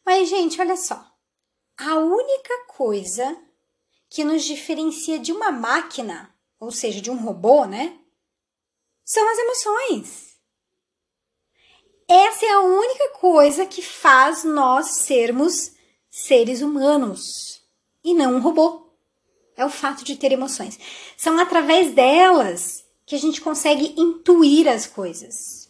Mas, 0.05 0.27
gente, 0.27 0.59
olha 0.59 0.75
só. 0.75 1.05
A 1.77 1.95
única 1.95 2.65
coisa 2.67 3.37
que 4.09 4.25
nos 4.25 4.43
diferencia 4.43 5.19
de 5.19 5.31
uma 5.31 5.51
máquina, 5.51 6.35
ou 6.59 6.71
seja, 6.71 6.99
de 6.99 7.09
um 7.09 7.17
robô, 7.17 7.63
né? 7.63 7.97
são 9.05 9.27
as 9.27 9.37
emoções. 9.39 10.28
Essa 12.11 12.43
é 12.43 12.49
a 12.49 12.61
única 12.61 13.09
coisa 13.19 13.67
que 13.67 13.83
faz 13.83 14.43
nós 14.43 14.95
sermos 14.95 15.73
seres 16.09 16.59
humanos 16.59 17.61
e 18.03 18.15
não 18.15 18.37
um 18.37 18.39
robô. 18.39 18.87
É 19.55 19.63
o 19.63 19.69
fato 19.69 20.03
de 20.03 20.15
ter 20.15 20.31
emoções. 20.31 20.79
São 21.15 21.37
através 21.37 21.93
delas 21.93 22.83
que 23.05 23.13
a 23.13 23.19
gente 23.19 23.39
consegue 23.39 23.93
intuir 23.95 24.67
as 24.67 24.87
coisas. 24.87 25.69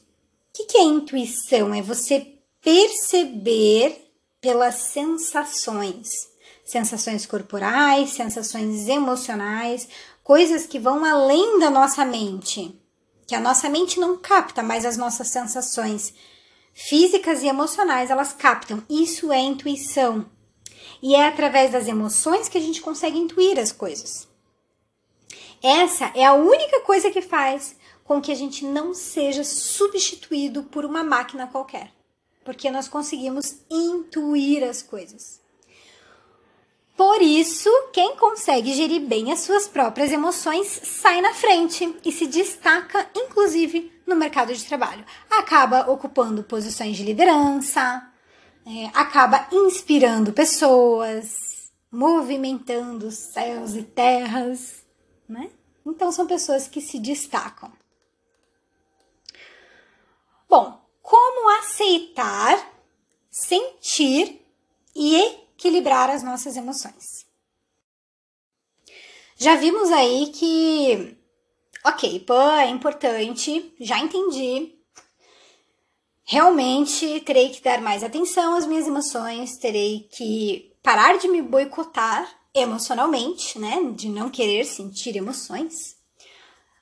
O 0.58 0.65
que 0.65 0.77
é 0.77 0.81
intuição? 0.81 1.74
É 1.74 1.81
você 1.81 2.36
perceber 2.62 4.10
pelas 4.39 4.75
sensações. 4.75 6.08
Sensações 6.63 7.25
corporais, 7.25 8.12
sensações 8.12 8.88
emocionais, 8.88 9.89
coisas 10.24 10.65
que 10.65 10.79
vão 10.79 11.03
além 11.03 11.60
da 11.60 11.69
nossa 11.69 12.05
mente 12.05 12.78
que 13.29 13.36
a 13.36 13.39
nossa 13.39 13.69
mente 13.69 14.00
não 14.00 14.17
capta, 14.17 14.63
mas 14.63 14.83
as 14.83 14.98
nossas 14.98 15.27
sensações 15.27 16.15
físicas 16.74 17.43
e 17.43 17.48
emocionais 17.48 18.09
elas 18.09 18.33
captam. 18.33 18.81
Isso 18.89 19.31
é 19.31 19.38
intuição. 19.38 20.25
E 21.00 21.13
é 21.13 21.27
através 21.27 21.71
das 21.71 21.88
emoções 21.88 22.50
que 22.50 22.57
a 22.57 22.62
gente 22.62 22.81
consegue 22.81 23.19
intuir 23.19 23.59
as 23.59 23.71
coisas. 23.71 24.27
Essa 25.62 26.12
é 26.15 26.25
a 26.25 26.33
única 26.33 26.81
coisa 26.81 27.12
que 27.12 27.21
faz 27.21 27.75
com 28.03 28.19
que 28.19 28.31
a 28.31 28.36
gente 28.36 28.65
não 28.65 28.95
seja 28.95 29.43
substituído 29.43 30.63
por 30.63 30.83
uma 30.83 31.03
máquina 31.03 31.45
qualquer, 31.45 31.93
porque 32.43 32.71
nós 32.71 32.88
conseguimos 32.88 33.57
intuir 33.69 34.63
as 34.63 34.81
coisas. 34.81 35.39
Por 37.00 37.22
isso, 37.22 37.70
quem 37.94 38.18
consegue 38.18 38.74
gerir 38.74 39.00
bem 39.00 39.32
as 39.32 39.39
suas 39.39 39.70
próprias 39.70 40.12
emoções 40.12 40.68
sai 40.68 41.22
na 41.22 41.34
frente 41.34 41.98
e 42.03 42.12
se 42.12 42.27
destaca, 42.27 43.10
inclusive, 43.15 43.89
no 44.06 44.18
mercado 44.18 44.53
de 44.53 44.65
trabalho. 44.65 45.06
Acaba 45.32 45.89
ocupando 45.89 46.44
posições 46.44 46.98
de 46.98 47.03
liderança, 47.03 48.06
é, 48.65 48.88
acaba 48.88 49.48
inspirando 49.50 50.34
pessoas, 50.34 51.72
movimentando 51.89 53.10
céus 53.12 53.75
e 53.75 53.84
terras. 53.84 54.84
né? 55.25 55.51
Então 55.86 56.12
são 56.12 56.27
pessoas 56.27 56.68
que 56.68 56.82
se 56.82 57.00
destacam. 57.00 57.72
Bom, 60.50 60.82
como 61.01 61.50
aceitar, 61.60 62.60
sentir 63.32 64.46
e 64.94 65.48
equilibrar 65.60 66.10
as 66.10 66.24
nossas 66.24 66.56
emoções? 66.56 67.28
Já 69.36 69.56
vimos 69.56 69.92
aí 69.92 70.32
que, 70.34 71.18
ok, 71.86 72.20
pô, 72.22 72.34
é 72.34 72.70
importante, 72.70 73.74
já 73.80 74.00
entendi. 74.00 74.75
Realmente 76.25 77.22
terei 77.22 77.50
que 77.50 77.62
dar 77.62 77.82
mais 77.82 78.04
atenção 78.04 78.54
às 78.54 78.66
minhas 78.66 78.88
emoções, 78.88 79.58
terei 79.58 80.08
que 80.12 80.74
parar 80.82 81.18
de 81.18 81.28
me 81.28 81.42
boicotar 81.42 82.28
emocionalmente, 82.54 83.58
né? 83.60 83.92
De 83.96 84.10
não 84.10 84.30
querer 84.30 84.66
sentir 84.66 85.16
emoções. 85.16 85.98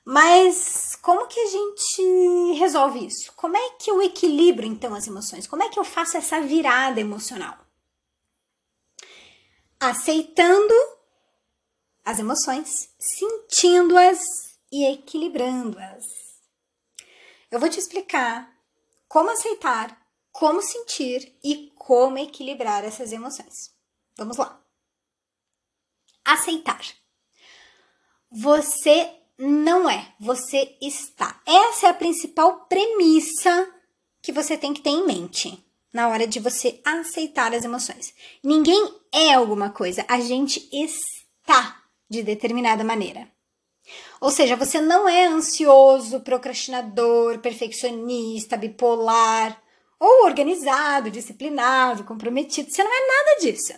Mas 0.04 0.96
como 1.02 1.26
que 1.26 1.38
a 1.38 1.46
gente 1.46 2.58
resolve 2.58 3.06
isso? 3.06 3.32
Como 3.36 3.56
é 3.56 3.70
que 3.78 3.90
eu 3.90 4.02
equilibro 4.02 4.66
então 4.66 4.94
as 4.94 5.06
emoções? 5.06 5.46
Como 5.46 5.62
é 5.62 5.68
que 5.68 5.78
eu 5.78 5.84
faço 5.84 6.16
essa 6.16 6.40
virada 6.40 7.00
emocional? 7.00 7.67
Aceitando 9.80 10.74
as 12.04 12.18
emoções, 12.18 12.88
sentindo-as 12.98 14.18
e 14.72 14.84
equilibrando-as. 14.86 16.04
Eu 17.50 17.60
vou 17.60 17.68
te 17.68 17.78
explicar 17.78 18.52
como 19.06 19.30
aceitar, 19.30 19.98
como 20.32 20.60
sentir 20.60 21.38
e 21.42 21.72
como 21.76 22.18
equilibrar 22.18 22.84
essas 22.84 23.12
emoções. 23.12 23.72
Vamos 24.16 24.36
lá. 24.36 24.62
Aceitar. 26.24 26.80
Você 28.30 29.14
não 29.38 29.88
é, 29.88 30.14
você 30.18 30.76
está. 30.80 31.40
Essa 31.46 31.86
é 31.86 31.90
a 31.90 31.94
principal 31.94 32.66
premissa 32.66 33.72
que 34.20 34.32
você 34.32 34.58
tem 34.58 34.74
que 34.74 34.82
ter 34.82 34.90
em 34.90 35.06
mente 35.06 35.64
na 35.92 36.08
hora 36.08 36.26
de 36.26 36.40
você 36.40 36.80
aceitar 36.84 37.54
as 37.54 37.64
emoções. 37.64 38.14
Ninguém 38.42 38.94
é 39.12 39.34
alguma 39.34 39.70
coisa, 39.70 40.04
a 40.08 40.20
gente 40.20 40.68
está 40.72 41.82
de 42.08 42.22
determinada 42.22 42.84
maneira. 42.84 43.30
Ou 44.20 44.30
seja, 44.30 44.56
você 44.56 44.80
não 44.80 45.08
é 45.08 45.26
ansioso, 45.26 46.20
procrastinador, 46.20 47.38
perfeccionista, 47.38 48.56
bipolar, 48.56 49.62
ou 49.98 50.24
organizado, 50.24 51.10
disciplinado, 51.10 52.04
comprometido. 52.04 52.70
Você 52.70 52.82
não 52.82 52.92
é 52.92 53.06
nada 53.06 53.40
disso. 53.40 53.72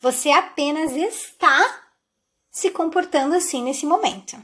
Você 0.00 0.30
apenas 0.30 0.92
está 0.92 1.88
se 2.50 2.70
comportando 2.70 3.34
assim 3.34 3.62
nesse 3.62 3.84
momento. 3.84 4.36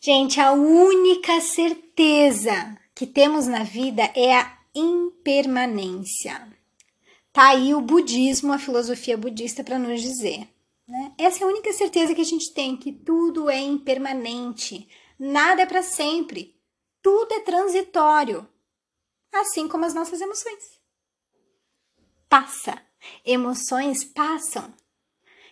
Gente, 0.00 0.40
a 0.40 0.52
única 0.52 1.40
certeza 1.40 2.76
que 2.94 3.06
temos 3.06 3.46
na 3.46 3.64
vida 3.64 4.02
é 4.14 4.36
a 4.36 4.53
impermanência. 4.74 6.52
Tá 7.32 7.48
aí 7.48 7.74
o 7.74 7.80
budismo, 7.80 8.52
a 8.52 8.58
filosofia 8.58 9.16
budista 9.16 9.64
para 9.64 9.78
nos 9.78 10.00
dizer. 10.00 10.48
Né? 10.86 11.14
Essa 11.18 11.42
é 11.42 11.44
a 11.44 11.50
única 11.50 11.72
certeza 11.72 12.14
que 12.14 12.20
a 12.20 12.24
gente 12.24 12.52
tem, 12.52 12.76
que 12.76 12.92
tudo 12.92 13.48
é 13.48 13.58
impermanente, 13.58 14.88
nada 15.18 15.62
é 15.62 15.66
para 15.66 15.82
sempre, 15.82 16.54
tudo 17.02 17.32
é 17.34 17.40
transitório, 17.40 18.48
assim 19.32 19.66
como 19.66 19.84
as 19.84 19.94
nossas 19.94 20.20
emoções. 20.20 20.80
Passa, 22.28 22.80
emoções 23.24 24.04
passam. 24.04 24.72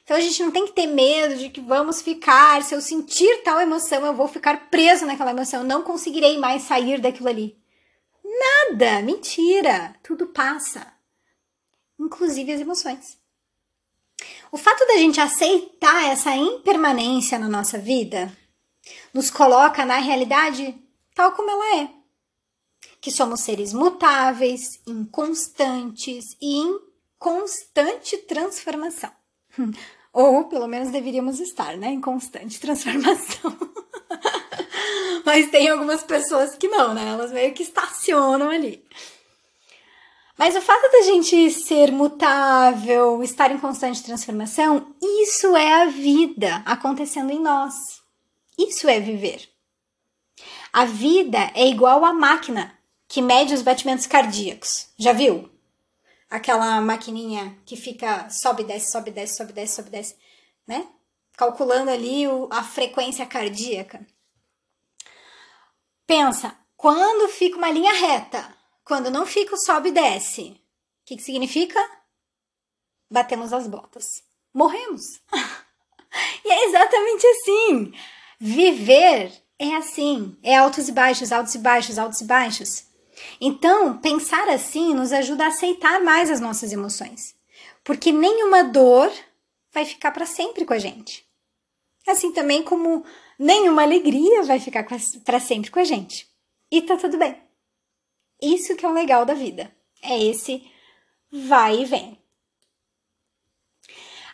Então 0.04 0.16
a 0.16 0.20
gente 0.20 0.42
não 0.42 0.50
tem 0.50 0.66
que 0.66 0.72
ter 0.72 0.86
medo 0.86 1.36
de 1.36 1.48
que 1.48 1.60
vamos 1.60 2.02
ficar, 2.02 2.62
se 2.62 2.74
eu 2.74 2.80
sentir 2.80 3.42
tal 3.42 3.60
emoção, 3.60 4.04
eu 4.04 4.14
vou 4.14 4.26
ficar 4.26 4.68
preso 4.68 5.06
naquela 5.06 5.30
emoção, 5.30 5.60
eu 5.60 5.66
não 5.66 5.82
conseguirei 5.82 6.38
mais 6.38 6.62
sair 6.62 7.00
daquilo 7.00 7.28
ali. 7.28 7.61
Nada, 8.38 9.02
mentira, 9.02 9.94
tudo 10.02 10.28
passa, 10.28 10.92
inclusive 11.98 12.52
as 12.52 12.60
emoções. 12.60 13.18
O 14.50 14.56
fato 14.56 14.86
da 14.86 14.96
gente 14.96 15.20
aceitar 15.20 16.10
essa 16.10 16.34
impermanência 16.34 17.38
na 17.38 17.48
nossa 17.48 17.78
vida 17.78 18.36
nos 19.12 19.30
coloca 19.30 19.84
na 19.84 19.98
realidade 19.98 20.74
tal 21.14 21.32
como 21.32 21.50
ela 21.50 21.82
é. 21.82 21.90
Que 23.00 23.10
somos 23.10 23.40
seres 23.40 23.72
mutáveis, 23.72 24.80
inconstantes 24.86 26.36
e 26.40 26.58
em 26.58 26.80
constante 27.18 28.16
transformação. 28.18 29.10
Ou 30.12 30.44
pelo 30.44 30.66
menos 30.66 30.90
deveríamos 30.90 31.40
estar, 31.40 31.76
né? 31.76 31.88
Em 31.88 32.00
constante 32.00 32.60
transformação. 32.60 33.56
Mas 35.26 35.50
tem 35.50 35.68
algumas 35.68 36.02
pessoas 36.02 36.56
que 36.56 36.68
não, 36.68 36.94
né? 36.94 37.08
Elas 37.10 37.32
meio 37.32 37.52
que 37.52 37.62
estacionam 37.62 38.50
ali. 38.50 38.84
Mas 40.36 40.56
o 40.56 40.62
fato 40.62 40.90
da 40.90 41.02
gente 41.02 41.50
ser 41.50 41.92
mutável, 41.92 43.22
estar 43.22 43.50
em 43.50 43.58
constante 43.58 44.02
transformação, 44.02 44.94
isso 45.00 45.56
é 45.56 45.82
a 45.82 45.86
vida 45.86 46.62
acontecendo 46.64 47.30
em 47.30 47.40
nós. 47.40 47.74
Isso 48.58 48.88
é 48.88 48.98
viver. 48.98 49.48
A 50.72 50.84
vida 50.84 51.50
é 51.54 51.66
igual 51.68 52.04
à 52.04 52.12
máquina 52.12 52.76
que 53.06 53.20
mede 53.20 53.52
os 53.52 53.62
batimentos 53.62 54.06
cardíacos. 54.06 54.88
Já 54.96 55.12
viu? 55.12 55.50
Aquela 56.30 56.80
maquininha 56.80 57.56
que 57.66 57.76
fica 57.76 58.30
sobe, 58.30 58.64
desce, 58.64 58.90
sobe, 58.90 59.10
desce, 59.10 59.36
sobe, 59.36 59.52
desce, 59.52 59.74
sobe, 59.76 59.90
desce, 59.90 60.16
né? 60.66 60.88
Calculando 61.36 61.90
ali 61.90 62.24
a 62.50 62.64
frequência 62.64 63.26
cardíaca. 63.26 64.04
Pensa, 66.14 66.54
quando 66.76 67.26
fica 67.30 67.56
uma 67.56 67.70
linha 67.70 67.94
reta, 67.94 68.54
quando 68.84 69.10
não 69.10 69.24
fica 69.24 69.56
sobe 69.56 69.88
e 69.88 69.92
desce, 69.92 70.42
o 70.42 70.56
que, 71.06 71.16
que 71.16 71.22
significa? 71.22 71.80
Batemos 73.10 73.50
as 73.50 73.66
botas. 73.66 74.22
Morremos. 74.52 75.00
e 76.44 76.52
é 76.52 76.64
exatamente 76.66 77.26
assim. 77.26 77.94
Viver 78.38 79.32
é 79.58 79.74
assim. 79.76 80.36
É 80.42 80.54
altos 80.54 80.86
e 80.86 80.92
baixos, 80.92 81.32
altos 81.32 81.54
e 81.54 81.58
baixos, 81.58 81.98
altos 81.98 82.20
e 82.20 82.24
baixos. 82.24 82.84
Então, 83.40 83.96
pensar 83.96 84.50
assim 84.50 84.92
nos 84.92 85.14
ajuda 85.14 85.44
a 85.44 85.48
aceitar 85.48 86.02
mais 86.02 86.30
as 86.30 86.40
nossas 86.40 86.74
emoções. 86.74 87.34
Porque 87.82 88.12
nenhuma 88.12 88.64
dor 88.64 89.10
vai 89.72 89.86
ficar 89.86 90.10
para 90.10 90.26
sempre 90.26 90.66
com 90.66 90.74
a 90.74 90.78
gente. 90.78 91.26
Assim 92.06 92.32
também 92.32 92.62
como 92.62 93.02
nenhuma 93.42 93.82
alegria 93.82 94.44
vai 94.44 94.60
ficar 94.60 94.86
para 95.24 95.40
sempre 95.40 95.70
com 95.70 95.80
a 95.80 95.84
gente. 95.84 96.28
E 96.70 96.80
tá 96.80 96.96
tudo 96.96 97.18
bem. 97.18 97.36
Isso 98.40 98.76
que 98.76 98.86
é 98.86 98.88
o 98.88 98.92
legal 98.92 99.24
da 99.24 99.34
vida. 99.34 99.74
É 100.00 100.22
esse 100.22 100.64
vai 101.30 101.80
e 101.80 101.84
vem. 101.84 102.18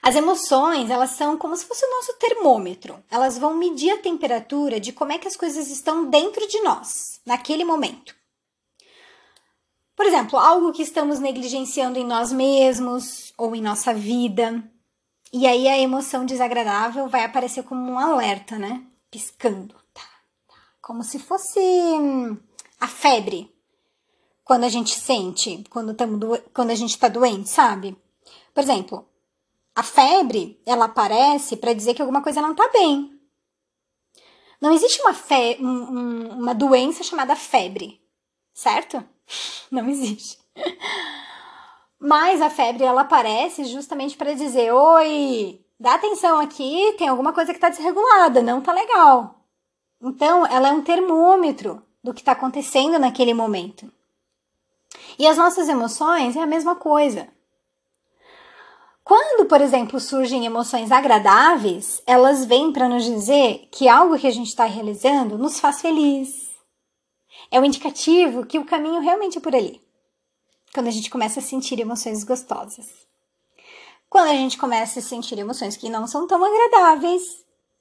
As 0.03 0.15
emoções, 0.15 0.91
elas 0.91 1.11
são 1.11 1.37
como 1.37 1.57
se 1.57 1.65
fosse 1.65 1.85
o 1.85 1.91
nosso 1.91 2.15
termômetro. 2.19 3.03
Elas 3.11 3.37
vão 3.37 3.55
medir 3.55 3.91
a 3.91 3.99
temperatura 3.99 4.79
de 4.79 4.93
como 4.93 5.13
é 5.13 5.19
que 5.19 5.27
as 5.27 5.37
coisas 5.37 5.69
estão 5.71 6.09
dentro 6.09 6.47
de 6.47 6.61
nós, 6.61 7.21
naquele 7.27 7.65
momento. 7.65 8.15
Por 9.97 10.07
exemplo, 10.07 10.39
algo 10.39 10.73
que 10.73 10.83
estamos 10.83 11.19
negligenciando 11.19 11.99
em 11.99 12.05
nós 12.05 12.31
mesmos 12.31 13.33
ou 13.37 13.57
em 13.57 13.61
nossa 13.61 13.93
vida. 13.93 14.63
E 15.33 15.47
aí 15.47 15.67
a 15.67 15.79
emoção 15.79 16.25
desagradável 16.25 17.09
vai 17.09 17.25
aparecer 17.25 17.65
como 17.65 17.91
um 17.91 17.99
alerta, 17.99 18.57
né? 18.57 18.88
Piscando. 19.11 19.75
Tá, 19.93 20.03
tá. 20.47 20.55
Como 20.81 21.03
se 21.03 21.19
fosse 21.19 21.59
hum, 21.59 22.37
a 22.81 22.87
febre 22.87 23.55
quando 24.45 24.65
a 24.65 24.69
gente 24.69 24.99
sente, 24.99 25.65
quando, 25.69 25.95
tamo 25.95 26.19
quando 26.55 26.71
a 26.71 26.75
gente 26.75 26.91
está 26.91 27.09
doente, 27.09 27.49
sabe? 27.49 27.97
Por 28.55 28.63
exemplo, 28.63 29.07
a 29.75 29.83
febre, 29.83 30.61
ela 30.67 30.87
aparece 30.87 31.57
para 31.57 31.73
dizer 31.73 31.95
que 31.95 32.03
alguma 32.03 32.23
coisa 32.23 32.41
não 32.41 32.53
está 32.53 32.69
bem. 32.69 33.19
Não 34.61 34.73
existe 34.73 35.01
uma, 35.03 35.15
fe 35.15 35.57
um, 35.61 36.39
uma 36.39 36.55
doença 36.55 37.05
chamada 37.05 37.37
febre, 37.37 38.01
certo? 38.53 39.05
Não 39.71 39.89
existe. 39.89 40.39
Mas 42.01 42.41
a 42.41 42.51
febre, 42.51 42.85
ela 42.85 43.03
aparece 43.03 43.65
justamente 43.65 44.17
para 44.17 44.35
dizer: 44.35 44.73
oi, 44.73 45.65
dá 45.79 45.95
atenção 45.95 46.39
aqui, 46.41 46.95
tem 46.99 47.09
alguma 47.09 47.33
coisa 47.33 47.53
que 47.53 47.59
está 47.59 47.69
desregulada, 47.69 48.43
não 48.43 48.61
tá 48.61 48.73
legal. 48.73 49.35
Então, 50.01 50.47
ela 50.47 50.69
é 50.69 50.73
um 50.73 50.83
termômetro 50.83 51.83
do 52.03 52.15
que 52.15 52.21
está 52.21 52.33
acontecendo 52.33 52.99
naquele 52.99 53.35
momento. 53.35 53.91
E 55.19 55.27
as 55.27 55.37
nossas 55.37 55.69
emoções 55.69 56.37
é 56.37 56.41
a 56.41 56.47
mesma 56.47 56.77
coisa. 56.77 57.29
Quando, 59.03 59.47
por 59.47 59.61
exemplo, 59.61 59.99
surgem 59.99 60.45
emoções 60.45 60.93
agradáveis, 60.93 62.03
elas 62.07 62.45
vêm 62.45 62.71
para 62.71 62.89
nos 62.89 63.05
dizer 63.05 63.67
que 63.73 63.89
algo 63.89 64.19
que 64.19 64.27
a 64.27 64.31
gente 64.31 64.49
está 64.49 64.67
realizando 64.67 65.39
nos 65.39 65.59
faz 65.59 65.81
feliz. 65.81 66.51
É 67.51 67.59
o 67.59 67.63
um 67.63 67.65
indicativo 67.65 68.45
que 68.45 68.59
o 68.59 68.67
caminho 68.67 69.01
realmente 69.01 69.39
é 69.39 69.41
por 69.41 69.55
ali. 69.55 69.81
Quando 70.75 70.89
a 70.89 70.91
gente 70.91 71.09
começa 71.09 71.41
a 71.41 71.43
sentir 71.43 71.81
emoções 71.81 72.23
gostosas. 72.23 73.08
Quando 74.09 74.29
a 74.29 74.35
gente 74.35 74.57
começa 74.57 75.01
a 75.01 75.03
sentir 75.03 75.39
emoções 75.39 75.77
que 75.77 75.91
não 75.91 76.07
são 76.07 76.27
tão 76.27 76.43
agradáveis, 76.43 77.23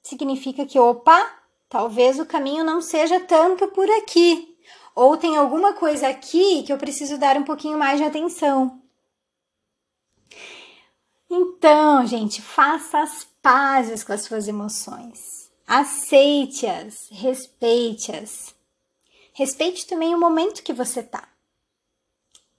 significa 0.02 0.66
que, 0.66 0.78
opa, 0.78 1.30
talvez 1.68 2.18
o 2.18 2.26
caminho 2.26 2.64
não 2.64 2.82
seja 2.82 3.18
tanto 3.20 3.68
por 3.68 3.90
aqui. 3.90 4.56
Ou 4.94 5.16
tem 5.16 5.36
alguma 5.36 5.72
coisa 5.72 6.08
aqui 6.08 6.62
que 6.64 6.72
eu 6.72 6.76
preciso 6.76 7.18
dar 7.18 7.36
um 7.36 7.44
pouquinho 7.44 7.78
mais 7.78 7.98
de 7.98 8.04
atenção. 8.04 8.82
Então, 11.30 12.06
gente, 12.06 12.42
faça 12.42 13.00
as 13.00 13.24
pazes 13.42 14.02
com 14.02 14.12
as 14.12 14.22
suas 14.22 14.48
emoções. 14.48 15.50
Aceite-as, 15.66 17.08
respeite-as. 17.10 18.54
Respeite 19.32 19.86
também 19.86 20.14
o 20.14 20.20
momento 20.20 20.62
que 20.62 20.72
você 20.72 21.02
tá. 21.02 21.28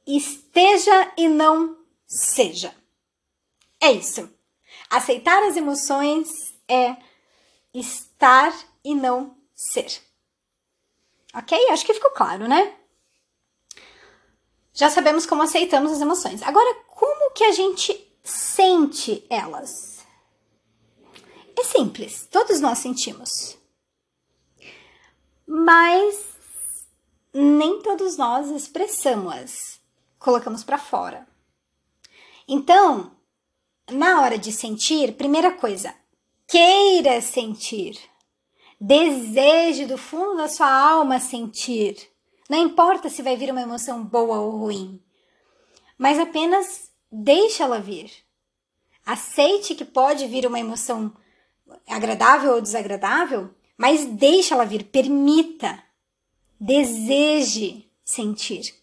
Esteja 0.08 1.12
e 1.18 1.28
não 1.28 1.78
seja. 2.08 2.74
É 3.82 3.92
isso. 3.92 4.30
Aceitar 4.90 5.42
as 5.44 5.56
emoções 5.56 6.28
é 6.68 6.98
estar 7.74 8.54
e 8.84 8.94
não 8.96 9.38
ser. 9.54 10.02
Ok? 11.34 11.70
Acho 11.70 11.86
que 11.86 11.94
ficou 11.94 12.12
claro, 12.12 12.48
né? 12.48 12.76
Já 14.74 14.90
sabemos 14.90 15.26
como 15.26 15.44
aceitamos 15.44 15.92
as 15.92 16.02
emoções. 16.02 16.42
Agora, 16.44 16.74
como 16.88 17.32
que 17.32 17.44
a 17.44 17.52
gente 17.52 18.08
sente 18.24 19.26
elas? 19.30 20.00
É 21.58 21.64
simples, 21.64 22.28
todos 22.32 22.62
nós 22.62 22.80
sentimos. 22.80 23.58
Mas 25.46 26.24
nem 27.34 27.82
todos 27.82 28.18
nós 28.18 28.50
expressamos-as, 28.50 29.80
colocamos 30.18 30.64
para 30.64 30.78
fora. 30.78 31.28
Então, 32.48 33.12
na 33.92 34.22
hora 34.22 34.38
de 34.38 34.52
sentir, 34.52 35.14
primeira 35.14 35.52
coisa, 35.52 35.94
queira 36.48 37.22
sentir. 37.22 38.00
Deseje 38.80 39.86
do 39.86 39.98
fundo 39.98 40.38
da 40.38 40.48
sua 40.48 40.72
alma 40.72 41.20
sentir. 41.20 41.98
Não 42.50 42.58
importa 42.58 43.10
se 43.10 43.22
vai 43.22 43.36
vir 43.36 43.52
uma 43.52 43.62
emoção 43.62 44.04
boa 44.04 44.40
ou 44.40 44.58
ruim, 44.58 45.02
mas 45.98 46.18
apenas 46.18 46.90
deixe 47.12 47.62
ela 47.62 47.80
vir. 47.80 48.12
Aceite 49.06 49.76
que 49.76 49.86
pode 49.86 50.26
vir 50.28 50.48
uma 50.48 50.60
emoção 50.60 51.14
agradável 51.88 52.54
ou 52.54 52.62
desagradável, 52.62 53.54
mas 53.78 54.06
deixe 54.06 54.54
ela 54.54 54.66
vir, 54.66 54.86
permita. 54.86 55.84
Deseje 56.60 57.90
sentir. 58.04 58.79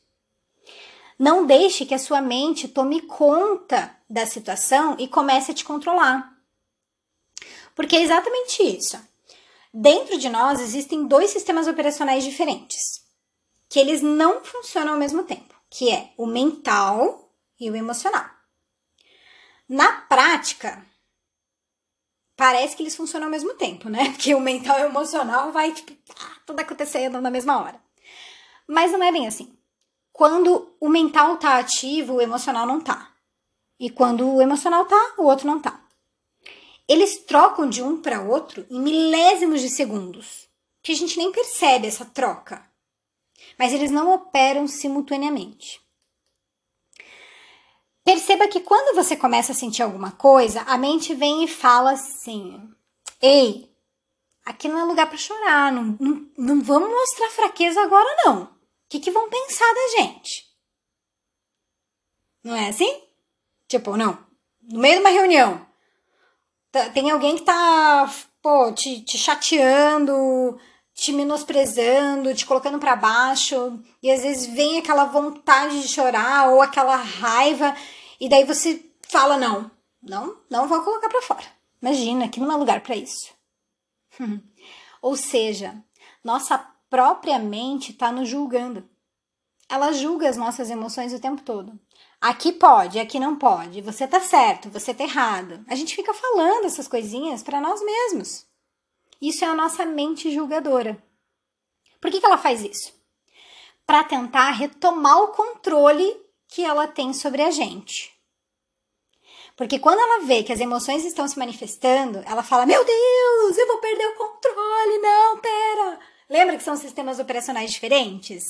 Não 1.19 1.47
deixe 1.47 1.87
que 1.87 1.95
a 1.95 1.99
sua 1.99 2.21
mente 2.21 2.69
tome 2.69 3.01
conta 3.03 3.97
da 4.09 4.27
situação 4.27 4.97
e 4.99 5.09
comece 5.09 5.51
a 5.51 5.55
te 5.55 5.65
controlar. 5.65 6.37
Porque 7.75 7.97
é 7.97 8.03
exatamente 8.03 8.63
isso. 8.63 8.99
Dentro 9.73 10.19
de 10.19 10.29
nós 10.29 10.61
existem 10.61 11.07
dois 11.07 11.31
sistemas 11.31 11.67
operacionais 11.67 12.25
diferentes, 12.25 13.05
que 13.69 13.79
eles 13.79 14.01
não 14.01 14.45
funcionam 14.45 14.95
ao 14.95 14.99
mesmo 14.99 15.25
tempo, 15.25 15.55
que 15.69 15.91
é 15.91 16.13
o 16.17 16.27
mental 16.27 17.31
e 17.59 17.71
o 17.71 17.77
emocional. 17.77 18.25
Na 19.69 19.93
prática, 20.03 20.85
parece 22.37 22.77
que 22.77 22.83
eles 22.83 22.97
funcionam 22.97 23.27
ao 23.27 23.31
mesmo 23.31 23.55
tempo, 23.55 23.89
né? 23.89 24.15
Que 24.19 24.35
o 24.35 24.41
mental 24.41 24.79
e 24.79 24.83
o 24.83 24.87
emocional 24.87 25.51
vai 25.53 25.73
tipo, 25.73 25.93
tá 26.15 26.41
tudo 26.47 26.61
acontecendo 26.61 27.21
na 27.21 27.31
mesma 27.31 27.61
hora. 27.61 27.81
Mas 28.67 28.93
não 28.93 29.03
é 29.03 29.11
bem 29.11 29.27
assim. 29.27 29.56
Quando 30.17 30.75
o 30.81 30.89
mental 30.89 31.37
tá 31.37 31.59
ativo, 31.59 32.15
o 32.15 32.21
emocional 32.23 32.67
não 32.67 32.81
tá. 32.81 33.13
E 33.79 33.91
quando 33.91 34.27
o 34.27 34.41
emocional 34.41 34.87
tá, 34.87 35.13
o 35.19 35.25
outro 35.25 35.47
não 35.47 35.61
tá. 35.61 35.79
Eles 36.89 37.19
trocam 37.19 37.69
de 37.69 37.83
um 37.83 38.01
para 38.01 38.23
outro 38.23 38.65
em 38.71 38.81
milésimos 38.81 39.61
de 39.61 39.69
segundos, 39.69 40.49
que 40.83 40.91
a 40.93 40.95
gente 40.95 41.19
nem 41.19 41.31
percebe 41.31 41.87
essa 41.87 42.07
troca. 42.07 42.67
Mas 43.59 43.75
eles 43.75 43.91
não 43.91 44.15
operam 44.15 44.67
simultaneamente. 44.67 45.83
Perceba 48.03 48.49
que 48.49 48.61
quando 48.61 48.97
você 48.97 49.17
começa 49.17 49.53
a 49.53 49.55
sentir 49.55 49.83
alguma 49.83 50.13
coisa, 50.13 50.63
a 50.63 50.79
mente 50.79 51.15
vem 51.15 51.45
e 51.45 51.49
fala 51.49 51.91
assim: 51.91 52.59
Ei, 53.21 53.71
aqui 54.47 54.67
não 54.67 54.79
é 54.79 54.85
lugar 54.85 55.09
para 55.09 55.19
chorar, 55.19 55.71
não, 55.71 55.95
não, 56.01 56.27
não 56.39 56.63
vamos 56.63 56.89
mostrar 56.89 57.29
fraqueza 57.33 57.83
agora, 57.83 58.09
não. 58.25 58.56
Que, 58.89 59.01
que 59.01 59.11
vão 59.11 59.29
pensar 59.29 59.73
da 59.75 59.89
gente? 60.01 60.47
Não 62.43 62.55
é 62.55 62.69
assim? 62.69 63.03
Tipo, 63.69 63.97
não. 63.97 64.25
No 64.63 64.81
meio 64.81 64.95
de 64.97 65.01
uma 65.01 65.11
reunião, 65.11 65.67
Tá, 66.77 66.91
tem 66.91 67.11
alguém 67.11 67.37
que 67.37 67.43
tá, 67.43 68.13
pô, 68.43 68.71
te, 68.71 69.01
te 69.01 69.17
chateando, 69.17 70.61
te 70.93 71.11
menosprezando, 71.11 72.35
te 72.35 72.45
colocando 72.45 72.79
para 72.79 72.95
baixo, 72.95 73.83
e 74.03 74.11
às 74.11 74.23
vezes 74.23 74.47
vem 74.47 74.79
aquela 74.79 75.07
vontade 75.07 75.81
de 75.81 75.89
chorar 75.89 76.51
ou 76.51 76.61
aquela 76.61 76.97
raiva, 76.97 77.75
e 78.21 78.29
daí 78.29 78.45
você 78.45 78.85
fala 79.09 79.39
não, 79.39 79.71
não, 80.03 80.37
não 80.51 80.69
vou 80.69 80.83
colocar 80.83 81.09
para 81.09 81.23
fora. 81.23 81.47
Imagina, 81.81 82.27
aqui 82.27 82.41
não 82.41 82.53
é 82.53 82.57
lugar 82.57 82.83
para 82.83 82.95
isso. 82.95 83.33
ou 85.01 85.17
seja, 85.17 85.83
nossa 86.23 86.59
própria 86.89 87.39
mente 87.39 87.93
está 87.93 88.11
nos 88.13 88.29
julgando. 88.29 88.89
Ela 89.69 89.93
julga 89.93 90.29
as 90.29 90.37
nossas 90.37 90.71
emoções 90.71 91.13
o 91.13 91.21
tempo 91.21 91.43
todo. 91.43 91.79
Aqui 92.21 92.53
pode, 92.53 92.99
aqui 92.99 93.19
não 93.19 93.37
pode. 93.37 93.81
Você 93.83 94.07
tá 94.07 94.21
certo, 94.21 94.71
você 94.71 94.95
tá 94.95 95.05
errado. 95.05 95.65
A 95.69 95.75
gente 95.75 95.95
fica 95.95 96.15
falando 96.15 96.67
essas 96.67 96.89
coisinhas 96.89 97.43
para 97.43 97.61
nós 97.61 97.83
mesmos. 97.83 98.47
Isso 99.21 99.45
é 99.45 99.49
a 99.49 99.55
nossa 99.55 99.85
mente 99.85 100.33
julgadora. 100.33 101.03
Por 102.01 102.11
que, 102.11 102.21
que 102.21 102.27
ela 102.27 102.39
faz 102.39 102.63
isso? 102.63 102.95
Para 103.85 104.05
tentar 104.05 104.51
retomar 104.51 105.21
o 105.23 105.29
controle 105.29 106.17
que 106.49 106.65
ela 106.65 106.87
tem 106.87 107.13
sobre 107.13 107.43
a 107.43 107.51
gente. 107.51 108.15
Porque 109.57 109.79
quando 109.79 110.01
ela 110.01 110.25
vê 110.25 110.43
que 110.43 110.53
as 110.53 110.61
emoções 110.61 111.05
estão 111.05 111.27
se 111.27 111.39
manifestando, 111.39 112.23
ela 112.27 112.43
fala: 112.43 112.67
Meu 112.67 112.85
Deus, 112.85 113.59
eu 113.59 113.67
vou 113.67 113.79
perder 113.79 114.07
o 114.07 114.17
controle. 114.17 114.99
Não, 114.99 115.39
pera. 115.39 116.01
Lembra 116.29 116.57
que 116.57 116.65
são 116.65 116.77
sistemas 116.77 117.19
operacionais 117.19 117.73
diferentes? 117.73 118.45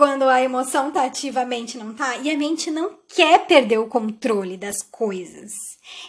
quando 0.00 0.22
a 0.22 0.40
emoção 0.40 0.90
tá 0.90 1.04
ativa, 1.04 1.42
a 1.42 1.44
mente 1.44 1.76
não 1.76 1.92
tá. 1.92 2.16
E 2.16 2.30
a 2.30 2.38
mente 2.38 2.70
não 2.70 2.98
quer 3.06 3.46
perder 3.46 3.76
o 3.76 3.86
controle 3.86 4.56
das 4.56 4.82
coisas. 4.82 5.52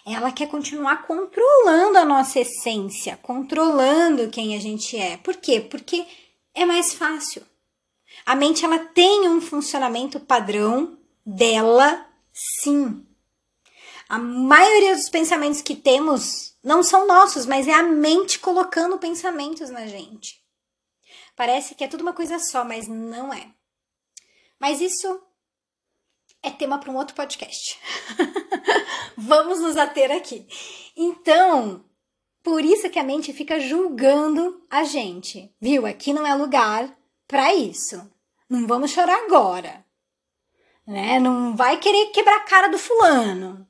Ela 0.08 0.32
quer 0.32 0.48
continuar 0.48 1.06
controlando 1.06 1.98
a 1.98 2.06
nossa 2.06 2.40
essência, 2.40 3.20
controlando 3.22 4.30
quem 4.30 4.56
a 4.56 4.62
gente 4.62 4.96
é. 4.96 5.18
Por 5.18 5.36
quê? 5.36 5.60
Porque 5.60 6.06
é 6.54 6.64
mais 6.66 6.94
fácil. 6.94 7.44
A 8.26 8.34
mente 8.34 8.64
ela 8.64 8.80
tem 8.80 9.28
um 9.28 9.42
funcionamento 9.42 10.22
padrão 10.22 10.98
dela, 11.26 12.06
sim. 12.32 13.06
A 14.08 14.18
maioria 14.18 14.96
dos 14.96 15.10
pensamentos 15.10 15.62
que 15.62 15.76
temos 15.76 16.56
não 16.64 16.82
são 16.82 17.06
nossos, 17.06 17.46
mas 17.46 17.68
é 17.68 17.74
a 17.74 17.84
mente 17.84 18.40
colocando 18.40 18.98
pensamentos 18.98 19.70
na 19.70 19.86
gente. 19.86 20.41
Parece 21.42 21.74
que 21.74 21.84
é 21.84 21.88
tudo 21.88 22.02
uma 22.02 22.14
coisa 22.14 22.38
só, 22.38 22.64
mas 22.64 22.88
não 22.88 23.34
é. 23.34 23.52
Mas 24.60 24.80
isso 24.80 25.20
é 26.44 26.52
tema 26.52 26.78
para 26.78 26.92
um 26.92 26.96
outro 26.96 27.16
podcast. 27.16 27.80
Vamos 29.18 29.60
nos 29.60 29.76
ater 29.76 30.12
aqui. 30.12 30.48
Então, 30.96 31.84
por 32.44 32.64
isso 32.64 32.92
que 32.92 33.00
a 33.00 33.04
mente 33.04 33.34
fica 33.34 33.60
julgando 33.60 34.64
a 34.70 34.84
gente. 34.84 35.52
Viu? 35.60 35.88
Aqui 35.88 36.14
não 36.14 36.28
é 36.28 36.36
lugar 36.36 36.96
para 37.28 37.52
isso. 37.56 38.08
Não 38.48 38.68
vamos 38.68 38.92
chorar 38.92 39.18
agora. 39.26 39.84
Né? 40.86 41.20
Não 41.20 41.56
vai 41.56 41.80
querer 41.80 42.12
quebrar 42.12 42.38
a 42.38 42.46
cara 42.46 42.68
do 42.68 42.78
fulano. 42.78 43.68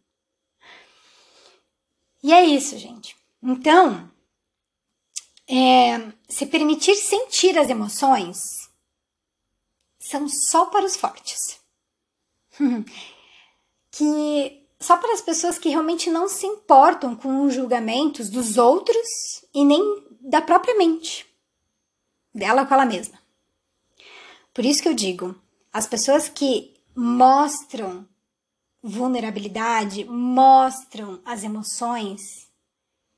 E 2.22 2.34
é 2.34 2.44
isso, 2.44 2.78
gente. 2.78 3.16
Então, 3.42 4.12
é, 5.52 6.14
se 6.30 6.46
permitir 6.46 6.96
sentir 6.96 7.58
as 7.58 7.70
emoções 7.70 8.70
são 10.00 10.30
só 10.30 10.66
para 10.68 10.86
os 10.86 10.96
fortes. 10.96 11.60
que 13.92 14.66
só 14.80 14.96
para 14.98 15.14
as 15.14 15.22
pessoas 15.22 15.60
que 15.60 15.70
realmente 15.70 16.10
não 16.10 16.30
se 16.30 16.46
importam 16.46 17.16
com 17.16 17.46
os 17.46 17.54
julgamentos 17.54 18.30
dos 18.30 18.58
outros 18.58 19.46
e 19.54 19.66
nem 19.66 19.82
da 20.22 20.42
própria 20.42 20.76
mente, 20.78 21.28
dela 22.34 22.66
com 22.66 22.74
ela 22.74 22.86
mesma. 22.86 23.20
Por 24.54 24.66
isso 24.66 24.82
que 24.82 24.88
eu 24.88 24.94
digo, 24.94 25.36
as 25.72 25.86
pessoas 25.86 26.30
que 26.30 26.74
mostram 26.96 28.08
vulnerabilidade, 28.82 30.06
mostram 30.06 31.22
as 31.26 31.44
emoções, 31.44 32.50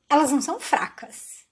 elas 0.10 0.32
não 0.32 0.42
são 0.42 0.60
fracas. 0.60 1.43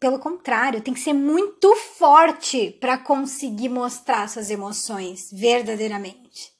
Pelo 0.00 0.18
contrário, 0.18 0.80
tem 0.80 0.94
que 0.94 1.00
ser 1.00 1.12
muito 1.12 1.76
forte 1.76 2.70
para 2.80 2.96
conseguir 2.96 3.68
mostrar 3.68 4.28
suas 4.28 4.50
emoções 4.50 5.28
verdadeiramente. 5.30 6.50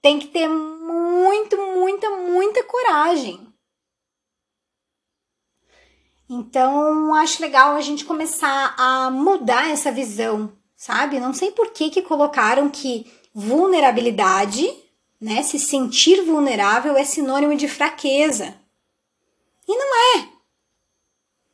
tem 0.00 0.18
que 0.18 0.28
ter 0.28 0.48
muito, 0.48 1.56
muita, 1.56 2.08
muita 2.10 2.62
coragem. 2.64 3.52
Então, 6.30 7.14
acho 7.14 7.42
legal 7.42 7.74
a 7.74 7.80
gente 7.80 8.04
começar 8.04 8.74
a 8.78 9.10
mudar 9.10 9.70
essa 9.70 9.90
visão, 9.90 10.56
sabe? 10.76 11.18
Não 11.18 11.34
sei 11.34 11.50
por 11.50 11.72
que 11.72 11.90
que 11.90 12.00
colocaram 12.02 12.70
que 12.70 13.10
vulnerabilidade, 13.34 14.66
né, 15.20 15.42
se 15.42 15.58
sentir 15.58 16.22
vulnerável 16.22 16.96
é 16.96 17.04
sinônimo 17.04 17.56
de 17.56 17.66
fraqueza. 17.66 18.54
E 19.66 19.76
não 19.76 19.96
é. 20.16 20.37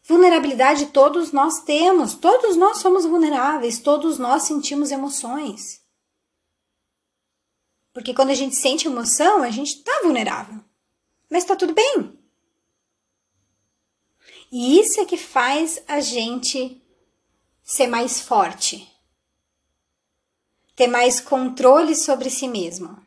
Vulnerabilidade 0.06 0.86
todos 0.86 1.32
nós 1.32 1.62
temos, 1.62 2.14
todos 2.14 2.56
nós 2.56 2.78
somos 2.78 3.06
vulneráveis, 3.06 3.78
todos 3.78 4.18
nós 4.18 4.42
sentimos 4.42 4.90
emoções. 4.90 5.82
Porque 7.90 8.12
quando 8.12 8.30
a 8.30 8.34
gente 8.34 8.54
sente 8.54 8.86
emoção, 8.86 9.42
a 9.42 9.50
gente 9.50 9.76
está 9.76 10.02
vulnerável. 10.02 10.62
Mas 11.30 11.42
está 11.42 11.56
tudo 11.56 11.72
bem. 11.72 12.18
E 14.52 14.78
isso 14.78 15.00
é 15.00 15.06
que 15.06 15.16
faz 15.16 15.82
a 15.88 16.00
gente 16.00 16.82
ser 17.62 17.86
mais 17.86 18.20
forte, 18.20 18.86
ter 20.76 20.86
mais 20.86 21.18
controle 21.18 21.96
sobre 21.96 22.28
si 22.28 22.46
mesmo. 22.46 23.04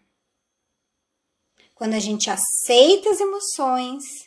Quando 1.76 1.94
a 1.94 2.00
gente 2.00 2.30
aceita 2.30 3.12
as 3.12 3.20
emoções, 3.20 4.27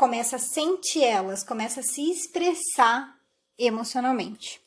começa 0.00 0.36
a 0.36 0.38
sentir 0.38 1.04
elas, 1.04 1.44
começa 1.44 1.80
a 1.80 1.82
se 1.82 2.10
expressar 2.10 3.14
emocionalmente. 3.58 4.58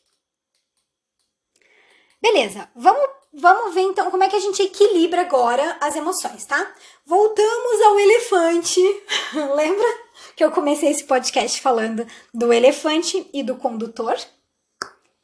Beleza, 2.22 2.69
vamos, 2.76 3.10
vamos 3.34 3.74
ver 3.74 3.82
então 3.82 4.12
como 4.12 4.24
é 4.24 4.30
que 4.30 4.36
a 4.36 4.39
gente 4.39 4.62
equilibra 4.62 5.22
agora 5.22 5.76
as 5.82 5.96
emoções, 5.96 6.46
tá? 6.46 6.72
Voltamos 7.04 7.82
ao 7.82 8.00
elefante. 8.00 8.80
Lembra 9.56 9.88
que 10.36 10.43
eu 10.43 10.52
comecei 10.52 10.91
esse 10.91 11.04
podcast 11.04 11.60
falando 11.60 12.06
do 12.32 12.54
elefante 12.54 13.28
e 13.34 13.41
do 13.41 13.56
condutor? 13.56 14.15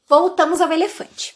Voltamos 0.08 0.60
ao 0.60 0.72
elefante. 0.72 1.36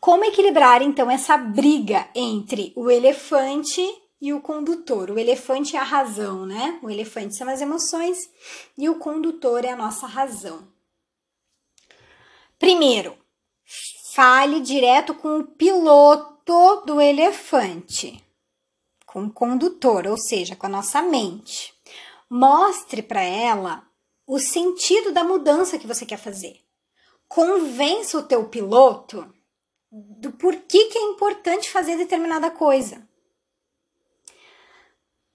Como 0.00 0.24
equilibrar 0.24 0.80
então 0.80 1.10
essa 1.10 1.36
briga 1.36 2.08
entre 2.14 2.72
o 2.74 2.90
elefante 2.90 3.82
e 4.20 4.32
o 4.32 4.40
condutor? 4.40 5.10
O 5.10 5.18
elefante 5.18 5.76
é 5.76 5.78
a 5.78 5.84
razão, 5.84 6.46
né? 6.46 6.78
O 6.82 6.90
elefante 6.90 7.36
são 7.36 7.48
as 7.48 7.60
emoções 7.60 8.30
e 8.76 8.88
o 8.88 8.98
condutor 8.98 9.64
é 9.64 9.70
a 9.70 9.76
nossa 9.76 10.06
razão. 10.06 10.66
Primeiro, 12.58 13.16
Fale 14.16 14.60
direto 14.60 15.12
com 15.12 15.40
o 15.40 15.46
piloto 15.46 16.86
do 16.86 16.98
elefante, 17.02 18.24
com 19.04 19.24
o 19.24 19.30
condutor, 19.30 20.06
ou 20.06 20.16
seja, 20.16 20.56
com 20.56 20.64
a 20.64 20.70
nossa 20.70 21.02
mente. 21.02 21.74
Mostre 22.30 23.02
para 23.02 23.20
ela 23.20 23.86
o 24.26 24.38
sentido 24.38 25.12
da 25.12 25.22
mudança 25.22 25.78
que 25.78 25.86
você 25.86 26.06
quer 26.06 26.16
fazer. 26.16 26.62
Convença 27.28 28.16
o 28.16 28.22
teu 28.22 28.48
piloto 28.48 29.30
do 29.92 30.32
porquê 30.32 30.86
que 30.86 30.96
é 30.96 31.02
importante 31.02 31.70
fazer 31.70 31.98
determinada 31.98 32.50
coisa. 32.50 33.06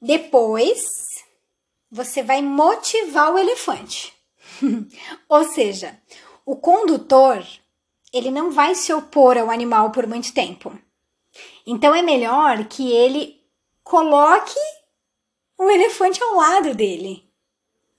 Depois, 0.01 0.81
você 1.89 2.23
vai 2.23 2.41
motivar 2.41 3.33
o 3.33 3.37
elefante. 3.37 4.13
Ou 5.29 5.43
seja, 5.43 5.99
o 6.45 6.55
condutor 6.55 7.45
ele 8.11 8.31
não 8.31 8.51
vai 8.51 8.75
se 8.75 8.91
opor 8.91 9.37
ao 9.37 9.49
animal 9.49 9.91
por 9.91 10.07
muito 10.07 10.33
tempo. 10.33 10.77
Então 11.65 11.93
é 11.93 12.01
melhor 12.01 12.65
que 12.65 12.91
ele 12.91 13.41
coloque 13.83 14.59
o 15.57 15.69
elefante 15.69 16.21
ao 16.21 16.35
lado 16.35 16.75
dele, 16.75 17.23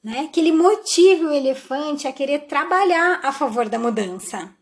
né? 0.03 0.29
Que 0.33 0.41
ele 0.41 0.53
motive 0.53 1.25
o 1.25 1.33
elefante 1.33 2.09
a 2.09 2.13
querer 2.13 2.41
trabalhar 2.41 3.21
a 3.23 3.33
favor 3.33 3.69
da 3.69 3.79
mudança. 3.79 4.55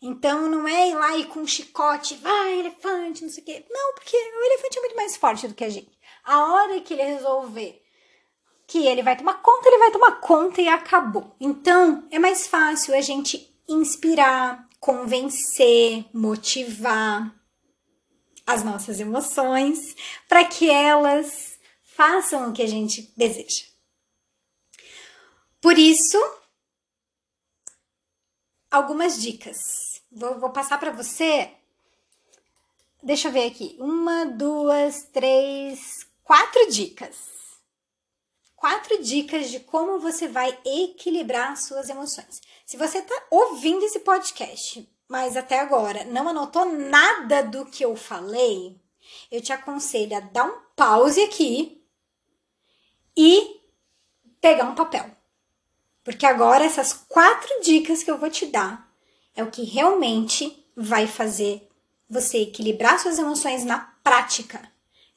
Então 0.00 0.48
não 0.48 0.66
é 0.66 0.88
ir 0.88 0.94
lá 0.94 1.16
e 1.16 1.26
com 1.26 1.40
um 1.40 1.46
chicote, 1.46 2.16
vai 2.16 2.58
elefante, 2.58 3.22
não 3.22 3.30
sei 3.30 3.42
o 3.42 3.46
quê. 3.46 3.64
Não, 3.70 3.94
porque 3.94 4.16
o 4.16 4.44
elefante 4.44 4.78
é 4.78 4.80
muito 4.80 4.96
mais 4.96 5.16
forte 5.16 5.46
do 5.46 5.54
que 5.54 5.64
a 5.64 5.68
gente. 5.68 5.92
A 6.24 6.52
hora 6.52 6.80
que 6.80 6.94
ele 6.94 7.02
resolver 7.02 7.82
que 8.72 8.86
ele 8.86 9.02
vai 9.02 9.14
tomar 9.14 9.34
conta, 9.42 9.68
ele 9.68 9.78
vai 9.78 9.90
tomar 9.90 10.12
conta 10.20 10.62
e 10.62 10.66
acabou. 10.66 11.36
Então 11.38 12.08
é 12.10 12.18
mais 12.18 12.46
fácil 12.46 12.94
a 12.94 13.02
gente 13.02 13.54
inspirar, 13.68 14.66
convencer, 14.80 16.06
motivar 16.10 17.34
as 18.46 18.64
nossas 18.64 18.98
emoções 18.98 19.94
para 20.26 20.44
que 20.46 20.70
elas 20.70 21.58
façam 21.82 22.48
o 22.48 22.52
que 22.54 22.62
a 22.62 22.66
gente 22.66 23.12
deseja. 23.14 23.64
Por 25.60 25.78
isso, 25.78 26.18
algumas 28.70 29.20
dicas. 29.20 30.02
Vou, 30.10 30.40
vou 30.40 30.50
passar 30.50 30.80
para 30.80 30.90
você. 30.90 31.52
Deixa 33.02 33.28
eu 33.28 33.32
ver 33.32 33.46
aqui. 33.46 33.76
Uma, 33.78 34.24
duas, 34.24 35.04
três, 35.12 36.06
quatro 36.24 36.70
dicas 36.70 37.42
quatro 38.62 39.02
dicas 39.02 39.50
de 39.50 39.58
como 39.58 39.98
você 39.98 40.28
vai 40.28 40.56
equilibrar 40.64 41.56
suas 41.56 41.88
emoções. 41.88 42.40
Se 42.64 42.76
você 42.76 42.98
está 42.98 43.26
ouvindo 43.28 43.84
esse 43.84 43.98
podcast, 43.98 44.88
mas 45.08 45.36
até 45.36 45.58
agora 45.58 46.04
não 46.04 46.28
anotou 46.28 46.66
nada 46.66 47.42
do 47.42 47.66
que 47.66 47.84
eu 47.84 47.96
falei, 47.96 48.80
eu 49.32 49.42
te 49.42 49.52
aconselho 49.52 50.16
a 50.16 50.20
dar 50.20 50.44
um 50.44 50.60
pause 50.76 51.20
aqui 51.24 51.84
e 53.16 53.60
pegar 54.40 54.66
um 54.66 54.76
papel. 54.76 55.10
Porque 56.04 56.24
agora 56.24 56.64
essas 56.64 56.92
quatro 56.92 57.62
dicas 57.62 58.04
que 58.04 58.12
eu 58.12 58.18
vou 58.18 58.30
te 58.30 58.46
dar 58.46 58.88
é 59.34 59.42
o 59.42 59.50
que 59.50 59.64
realmente 59.64 60.64
vai 60.76 61.08
fazer 61.08 61.68
você 62.08 62.42
equilibrar 62.42 63.00
suas 63.00 63.18
emoções 63.18 63.64
na 63.64 63.80
prática. 64.04 64.71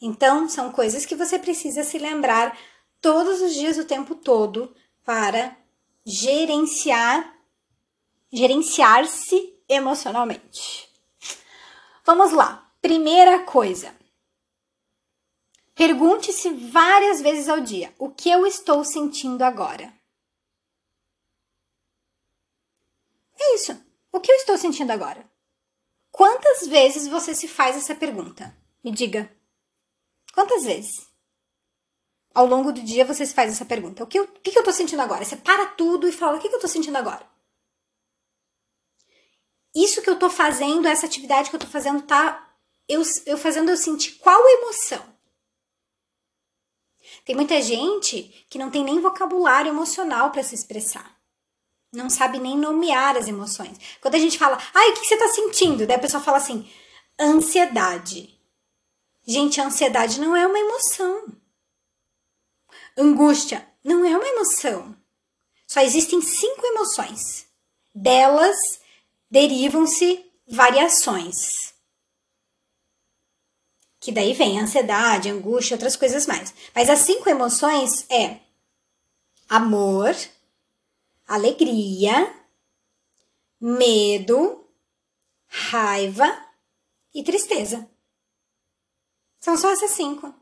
Então, 0.05 0.47
são 0.47 0.71
coisas 0.71 1.03
que 1.03 1.15
você 1.15 1.39
precisa 1.39 1.83
se 1.83 1.97
lembrar 1.97 2.55
todos 3.01 3.41
os 3.41 3.55
dias, 3.55 3.75
o 3.79 3.85
tempo 3.85 4.13
todo, 4.13 4.71
para 5.03 5.57
gerenciar, 6.05 7.35
gerenciar-se 8.31 9.57
emocionalmente. 9.67 10.87
Vamos 12.05 12.31
lá. 12.31 12.71
Primeira 12.79 13.39
coisa. 13.45 13.95
Pergunte-se 15.73 16.51
várias 16.51 17.19
vezes 17.19 17.49
ao 17.49 17.59
dia: 17.59 17.91
o 17.97 18.11
que 18.11 18.29
eu 18.29 18.45
estou 18.45 18.85
sentindo 18.85 19.41
agora? 19.41 19.91
É 23.39 23.55
isso. 23.55 23.75
O 24.11 24.19
que 24.19 24.31
eu 24.31 24.35
estou 24.35 24.55
sentindo 24.55 24.91
agora? 24.91 25.27
Quantas 26.11 26.67
vezes 26.67 27.07
você 27.07 27.33
se 27.33 27.47
faz 27.47 27.75
essa 27.75 27.95
pergunta? 27.95 28.55
Me 28.83 28.91
diga. 28.91 29.34
Quantas 30.35 30.63
vezes? 30.65 31.15
ao 32.35 32.45
longo 32.45 32.73
do 32.73 32.83
dia 32.83 33.05
você 33.05 33.25
se 33.25 33.33
faz 33.33 33.51
essa 33.51 33.65
pergunta: 33.65 34.03
o 34.03 34.07
que 34.07 34.19
eu, 34.19 34.25
o 34.25 34.27
que 34.27 34.59
eu 34.59 34.63
tô 34.63 34.71
sentindo 34.73 35.01
agora? 35.01 35.23
Você 35.23 35.37
para 35.37 35.65
tudo 35.65 36.07
e 36.07 36.11
fala: 36.11 36.37
o 36.37 36.39
que, 36.39 36.49
que 36.49 36.55
eu 36.55 36.59
tô 36.59 36.67
sentindo 36.67 36.97
agora? 36.97 37.25
Isso 39.73 40.01
que 40.01 40.09
eu 40.09 40.19
tô 40.19 40.29
fazendo, 40.29 40.87
essa 40.87 41.05
atividade 41.05 41.49
que 41.49 41.55
eu 41.55 41.59
tô 41.59 41.67
fazendo, 41.67 42.01
tá 42.03 42.53
eu, 42.87 43.01
eu 43.25 43.37
fazendo 43.37 43.69
eu 43.69 43.77
sentir 43.77 44.13
qual 44.15 44.47
emoção? 44.47 45.03
Tem 47.23 47.35
muita 47.35 47.61
gente 47.61 48.45
que 48.49 48.59
não 48.59 48.69
tem 48.69 48.83
nem 48.83 48.99
vocabulário 48.99 49.69
emocional 49.69 50.31
para 50.31 50.43
se 50.43 50.53
expressar. 50.53 51.15
Não 51.91 52.09
sabe 52.09 52.39
nem 52.39 52.57
nomear 52.57 53.17
as 53.17 53.27
emoções. 53.27 53.77
Quando 54.01 54.15
a 54.15 54.19
gente 54.19 54.37
fala, 54.37 54.57
ai, 54.73 54.89
o 54.91 54.93
que 54.93 55.05
você 55.05 55.17
tá 55.17 55.27
sentindo? 55.29 55.87
Daí 55.87 55.95
a 55.95 55.99
pessoa 55.99 56.21
fala 56.21 56.37
assim, 56.37 56.69
ansiedade. 57.19 58.34
Gente, 59.25 59.59
a 59.59 59.65
ansiedade 59.65 60.19
não 60.19 60.35
é 60.35 60.45
uma 60.45 60.59
emoção. 60.59 61.27
Angústia 62.95 63.67
não 63.83 64.05
é 64.05 64.15
uma 64.15 64.27
emoção. 64.27 64.95
Só 65.65 65.81
existem 65.81 66.21
cinco 66.21 66.65
emoções. 66.65 67.47
Delas 67.93 68.55
derivam-se 69.29 70.23
variações. 70.47 71.73
Que 73.99 74.11
daí 74.11 74.33
vem 74.33 74.59
ansiedade, 74.59 75.29
angústia, 75.29 75.75
outras 75.75 75.95
coisas 75.95 76.27
mais. 76.27 76.53
Mas 76.75 76.89
as 76.89 76.99
cinco 76.99 77.27
emoções 77.27 78.05
é 78.09 78.39
amor, 79.49 80.15
alegria, 81.27 82.31
medo, 83.59 84.63
raiva 85.47 86.45
e 87.13 87.23
tristeza. 87.23 87.89
São 89.45 89.55
só 89.55 89.71
essas 89.71 89.91
cinco 89.91 90.33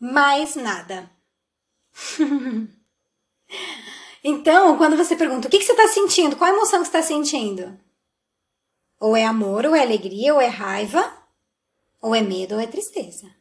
mais 0.00 0.56
nada. 0.56 1.08
então, 4.24 4.76
quando 4.76 4.96
você 4.96 5.14
pergunta 5.14 5.46
o 5.46 5.50
que, 5.50 5.58
que 5.58 5.64
você 5.64 5.70
está 5.70 5.86
sentindo, 5.86 6.34
qual 6.36 6.52
emoção 6.52 6.80
que 6.80 6.88
você 6.88 6.98
está 6.98 7.02
sentindo? 7.02 7.78
Ou 8.98 9.16
é 9.16 9.24
amor, 9.24 9.64
ou 9.64 9.76
é 9.76 9.82
alegria, 9.82 10.34
ou 10.34 10.40
é 10.40 10.48
raiva, 10.48 11.16
ou 12.02 12.16
é 12.16 12.20
medo, 12.20 12.56
ou 12.56 12.60
é 12.60 12.66
tristeza. 12.66 13.32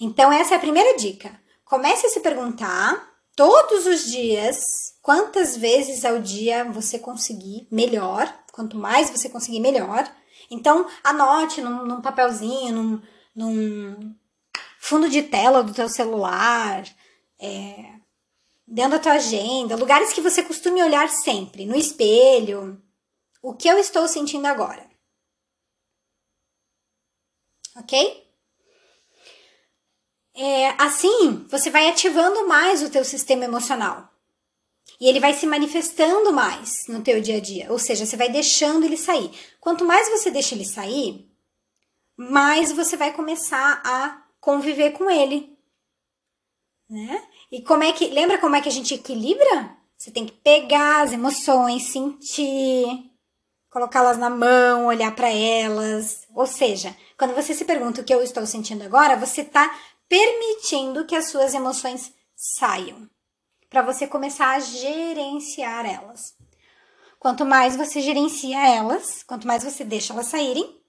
Então, 0.00 0.32
essa 0.32 0.54
é 0.54 0.56
a 0.56 0.60
primeira 0.60 0.96
dica. 0.96 1.36
Comece 1.64 2.06
a 2.06 2.10
se 2.10 2.20
perguntar 2.20 3.12
todos 3.34 3.86
os 3.86 4.04
dias, 4.04 4.56
quantas 5.02 5.56
vezes 5.56 6.04
ao 6.04 6.20
dia 6.20 6.64
você 6.64 6.96
conseguir, 6.96 7.66
melhor. 7.72 8.32
Quanto 8.52 8.76
mais 8.76 9.10
você 9.10 9.28
conseguir, 9.28 9.58
melhor. 9.58 10.08
Então, 10.54 10.86
anote 11.02 11.60
num, 11.60 11.84
num 11.84 12.00
papelzinho, 12.00 12.72
num, 12.72 13.02
num, 13.34 14.14
fundo 14.78 15.08
de 15.08 15.22
tela 15.22 15.62
do 15.62 15.74
teu 15.74 15.88
celular, 15.88 16.84
é, 17.38 17.94
dentro 18.66 18.92
da 18.92 18.98
tua 18.98 19.12
agenda, 19.12 19.76
lugares 19.76 20.12
que 20.12 20.20
você 20.20 20.42
costume 20.42 20.82
olhar 20.82 21.08
sempre, 21.08 21.66
no 21.66 21.74
espelho. 21.74 22.80
O 23.42 23.54
que 23.54 23.68
eu 23.68 23.78
estou 23.78 24.06
sentindo 24.06 24.46
agora? 24.46 24.88
Ok? 27.76 28.24
É, 30.36 30.70
assim, 30.82 31.46
você 31.50 31.70
vai 31.70 31.88
ativando 31.88 32.46
mais 32.46 32.82
o 32.82 32.90
teu 32.90 33.04
sistema 33.04 33.44
emocional. 33.44 34.13
E 35.00 35.08
ele 35.08 35.20
vai 35.20 35.34
se 35.34 35.46
manifestando 35.46 36.32
mais 36.32 36.86
no 36.88 37.02
teu 37.02 37.20
dia 37.20 37.36
a 37.36 37.40
dia. 37.40 37.70
Ou 37.70 37.78
seja, 37.78 38.06
você 38.06 38.16
vai 38.16 38.28
deixando 38.28 38.84
ele 38.84 38.96
sair. 38.96 39.30
Quanto 39.60 39.84
mais 39.84 40.08
você 40.08 40.30
deixa 40.30 40.54
ele 40.54 40.64
sair, 40.64 41.28
mais 42.16 42.72
você 42.72 42.96
vai 42.96 43.12
começar 43.12 43.82
a 43.84 44.22
conviver 44.40 44.92
com 44.92 45.10
ele. 45.10 45.56
Né? 46.88 47.22
E 47.50 47.62
como 47.62 47.82
é 47.82 47.92
que. 47.92 48.06
Lembra 48.06 48.38
como 48.38 48.56
é 48.56 48.60
que 48.60 48.68
a 48.68 48.72
gente 48.72 48.94
equilibra? 48.94 49.76
Você 49.96 50.10
tem 50.10 50.26
que 50.26 50.32
pegar 50.32 51.02
as 51.02 51.12
emoções, 51.12 51.90
sentir, 51.90 52.86
colocá-las 53.70 54.18
na 54.18 54.30
mão, 54.30 54.86
olhar 54.86 55.14
para 55.16 55.28
elas. 55.28 56.26
Ou 56.34 56.46
seja, 56.46 56.96
quando 57.18 57.34
você 57.34 57.54
se 57.54 57.64
pergunta 57.64 58.00
o 58.00 58.04
que 58.04 58.14
eu 58.14 58.22
estou 58.22 58.46
sentindo 58.46 58.84
agora, 58.84 59.16
você 59.16 59.40
está 59.40 59.68
permitindo 60.08 61.06
que 61.06 61.16
as 61.16 61.28
suas 61.28 61.54
emoções 61.54 62.12
saiam, 62.36 63.08
para 63.74 63.82
você 63.82 64.06
começar 64.06 64.50
a 64.50 64.60
gerenciar 64.60 65.84
elas. 65.84 66.36
Quanto 67.18 67.44
mais 67.44 67.74
você 67.74 68.00
gerencia 68.00 68.56
elas, 68.68 69.24
quanto 69.24 69.48
mais 69.48 69.64
você 69.64 69.84
deixa 69.84 70.12
elas 70.12 70.26
saírem, 70.26 70.80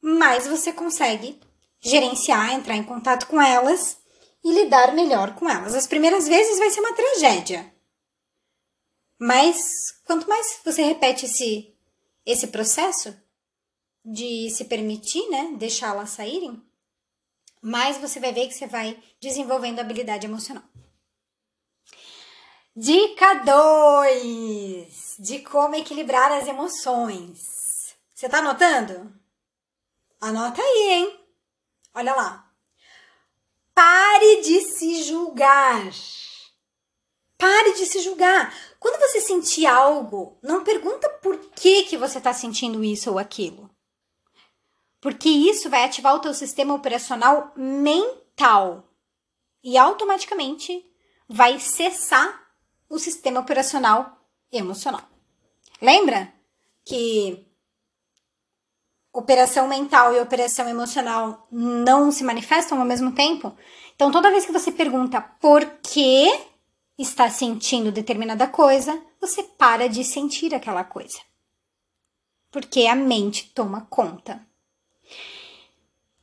mais 0.00 0.46
você 0.46 0.72
consegue 0.72 1.40
gerenciar, 1.80 2.52
entrar 2.52 2.76
em 2.76 2.84
contato 2.84 3.26
com 3.26 3.42
elas 3.42 3.98
e 4.44 4.52
lidar 4.52 4.94
melhor 4.94 5.34
com 5.34 5.50
elas. 5.50 5.74
As 5.74 5.88
primeiras 5.88 6.28
vezes 6.28 6.60
vai 6.60 6.70
ser 6.70 6.78
uma 6.78 6.94
tragédia. 6.94 7.74
Mas 9.18 9.56
quanto 10.04 10.28
mais 10.28 10.60
você 10.64 10.80
repete 10.80 11.24
esse, 11.24 11.74
esse 12.24 12.46
processo 12.46 13.20
de 14.04 14.48
se 14.50 14.66
permitir, 14.66 15.28
né, 15.28 15.54
deixá-las 15.58 16.10
saírem, 16.10 16.62
mais 17.60 17.98
você 17.98 18.20
vai 18.20 18.32
ver 18.32 18.46
que 18.46 18.54
você 18.54 18.68
vai 18.68 18.96
desenvolvendo 19.20 19.80
habilidade 19.80 20.24
emocional. 20.24 20.62
Dica 22.74 23.34
2 23.34 25.16
de 25.18 25.40
como 25.40 25.74
equilibrar 25.74 26.32
as 26.32 26.48
emoções. 26.48 27.94
Você 28.14 28.30
tá 28.30 28.38
anotando? 28.38 29.12
Anota 30.18 30.62
aí, 30.62 30.88
hein? 30.90 31.20
Olha 31.92 32.14
lá. 32.14 32.50
Pare 33.74 34.40
de 34.40 34.62
se 34.62 35.02
julgar. 35.02 35.82
Pare 37.36 37.74
de 37.74 37.84
se 37.84 38.00
julgar. 38.00 38.56
Quando 38.80 38.98
você 39.00 39.20
sentir 39.20 39.66
algo, 39.66 40.38
não 40.42 40.64
pergunta 40.64 41.10
por 41.22 41.38
que, 41.50 41.82
que 41.84 41.98
você 41.98 42.16
está 42.16 42.32
sentindo 42.32 42.82
isso 42.82 43.10
ou 43.10 43.18
aquilo. 43.18 43.68
Porque 44.98 45.28
isso 45.28 45.68
vai 45.68 45.84
ativar 45.84 46.14
o 46.14 46.20
teu 46.20 46.32
sistema 46.32 46.72
operacional 46.72 47.52
mental 47.54 48.88
e 49.62 49.76
automaticamente 49.76 50.82
vai 51.28 51.60
cessar 51.60 52.41
o 52.92 52.98
sistema 52.98 53.40
operacional 53.40 54.18
emocional. 54.52 55.00
Lembra 55.80 56.30
que 56.84 57.46
operação 59.10 59.66
mental 59.66 60.14
e 60.14 60.20
operação 60.20 60.68
emocional 60.68 61.48
não 61.50 62.12
se 62.12 62.22
manifestam 62.22 62.78
ao 62.78 62.84
mesmo 62.84 63.12
tempo. 63.12 63.56
Então, 63.94 64.12
toda 64.12 64.30
vez 64.30 64.44
que 64.44 64.52
você 64.52 64.70
pergunta 64.70 65.22
por 65.22 65.64
que 65.82 66.30
está 66.98 67.30
sentindo 67.30 67.90
determinada 67.90 68.46
coisa, 68.46 69.02
você 69.18 69.42
para 69.42 69.88
de 69.88 70.04
sentir 70.04 70.54
aquela 70.54 70.84
coisa. 70.84 71.18
Porque 72.50 72.86
a 72.86 72.94
mente 72.94 73.54
toma 73.54 73.86
conta. 73.88 74.46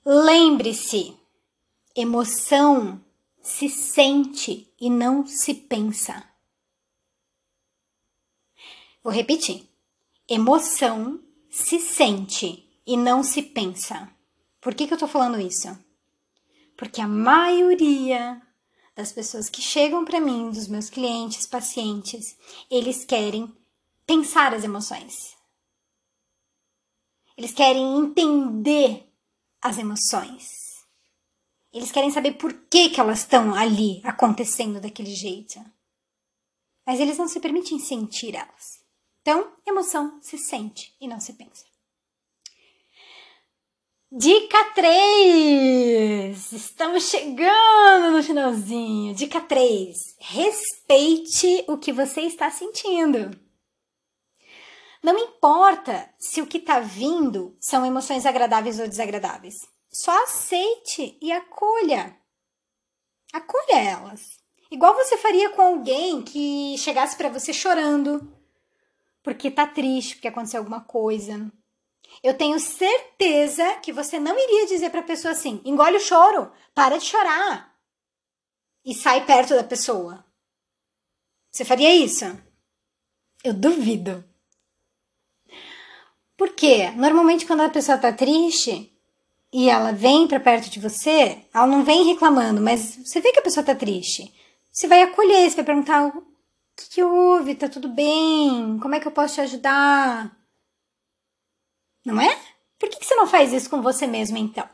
Lembre-se, 0.05 1.17
emoção 1.95 3.03
se 3.41 3.67
sente 3.67 4.71
e 4.79 4.87
não 4.87 5.25
se 5.25 5.55
pensa. 5.55 6.28
Vou 9.09 9.15
repetir. 9.15 9.67
Emoção 10.29 11.19
se 11.49 11.79
sente 11.79 12.63
e 12.85 12.95
não 12.95 13.23
se 13.23 13.41
pensa. 13.41 14.07
Por 14.61 14.75
que, 14.75 14.85
que 14.85 14.93
eu 14.93 14.99
tô 14.99 15.07
falando 15.07 15.41
isso? 15.41 15.67
Porque 16.77 17.01
a 17.01 17.07
maioria 17.07 18.39
das 18.95 19.11
pessoas 19.11 19.49
que 19.49 19.63
chegam 19.63 20.05
para 20.05 20.19
mim, 20.19 20.51
dos 20.51 20.67
meus 20.67 20.91
clientes, 20.91 21.47
pacientes, 21.47 22.37
eles 22.69 23.03
querem 23.03 23.51
pensar 24.05 24.53
as 24.53 24.63
emoções. 24.63 25.35
Eles 27.35 27.51
querem 27.51 27.97
entender 27.97 29.11
as 29.59 29.79
emoções. 29.79 30.85
Eles 31.73 31.91
querem 31.91 32.11
saber 32.11 32.33
por 32.33 32.53
que, 32.69 32.91
que 32.91 32.99
elas 32.99 33.21
estão 33.21 33.55
ali 33.55 34.01
acontecendo 34.03 34.79
daquele 34.79 35.15
jeito. 35.15 35.59
Mas 36.85 36.99
eles 36.99 37.17
não 37.17 37.27
se 37.27 37.39
permitem 37.39 37.79
sentir 37.79 38.35
elas. 38.35 38.78
Então, 39.29 39.53
emoção 39.63 40.17
se 40.23 40.39
sente 40.39 40.91
e 40.99 41.07
não 41.07 41.19
se 41.19 41.33
pensa. 41.33 41.63
Dica 44.11 44.71
3! 44.73 46.51
Estamos 46.51 47.03
chegando 47.11 48.09
no 48.09 48.23
finalzinho. 48.23 49.13
Dica 49.13 49.39
3: 49.39 50.15
respeite 50.19 51.63
o 51.67 51.77
que 51.77 51.93
você 51.93 52.21
está 52.21 52.49
sentindo. 52.49 53.29
Não 55.03 55.15
importa 55.15 56.11
se 56.17 56.41
o 56.41 56.47
que 56.47 56.57
está 56.57 56.79
vindo 56.79 57.55
são 57.61 57.85
emoções 57.85 58.25
agradáveis 58.25 58.79
ou 58.79 58.87
desagradáveis. 58.87 59.57
Só 59.93 60.23
aceite 60.23 61.19
e 61.21 61.31
acolha. 61.31 62.19
Acolha 63.31 63.77
elas. 63.77 64.39
Igual 64.71 64.95
você 64.95 65.19
faria 65.19 65.51
com 65.51 65.61
alguém 65.61 66.23
que 66.23 66.75
chegasse 66.79 67.15
para 67.15 67.29
você 67.29 67.53
chorando, 67.53 68.38
porque 69.23 69.51
tá 69.51 69.67
triste, 69.67 70.15
porque 70.15 70.27
aconteceu 70.27 70.59
alguma 70.59 70.81
coisa 70.81 71.51
eu 72.23 72.33
tenho 72.33 72.59
certeza 72.59 73.75
que 73.75 73.93
você 73.93 74.19
não 74.19 74.37
iria 74.37 74.67
dizer 74.67 74.89
para 74.89 74.99
a 74.99 75.03
pessoa 75.03 75.31
assim: 75.31 75.61
engole 75.63 75.97
o 75.97 76.01
choro, 76.01 76.51
para 76.73 76.97
de 76.97 77.05
chorar 77.05 77.69
e 78.83 78.93
sai 78.93 79.25
perto 79.25 79.55
da 79.55 79.63
pessoa. 79.63 80.25
Você 81.51 81.63
faria 81.63 81.93
isso? 81.93 82.25
Eu 83.43 83.53
duvido. 83.53 84.23
Por 86.37 86.49
quê? 86.53 86.89
Normalmente, 86.91 87.45
quando 87.45 87.61
a 87.61 87.69
pessoa 87.69 87.97
tá 87.97 88.13
triste 88.13 88.93
e 89.51 89.69
ela 89.69 89.91
vem 89.91 90.27
para 90.27 90.39
perto 90.39 90.69
de 90.69 90.79
você, 90.79 91.43
ela 91.53 91.67
não 91.67 91.83
vem 91.83 92.05
reclamando, 92.05 92.61
mas 92.61 92.97
você 92.97 93.19
vê 93.19 93.31
que 93.31 93.39
a 93.39 93.43
pessoa 93.43 93.65
tá 93.65 93.75
triste. 93.75 94.33
Você 94.71 94.87
vai 94.87 95.01
acolher, 95.01 95.49
você 95.49 95.57
vai 95.57 95.65
perguntar: 95.65 96.13
que, 96.79 96.89
que 96.89 97.03
houve? 97.03 97.55
Tá 97.55 97.67
tudo 97.67 97.89
bem? 97.89 98.79
Como 98.79 98.95
é 98.95 98.99
que 98.99 99.07
eu 99.07 99.11
posso 99.11 99.35
te 99.35 99.41
ajudar? 99.41 100.35
Não 102.05 102.19
é? 102.21 102.39
Por 102.79 102.89
que, 102.89 102.97
que 102.97 103.05
você 103.05 103.15
não 103.15 103.27
faz 103.27 103.51
isso 103.51 103.69
com 103.69 103.81
você 103.81 104.07
mesmo 104.07 104.37
então? 104.37 104.67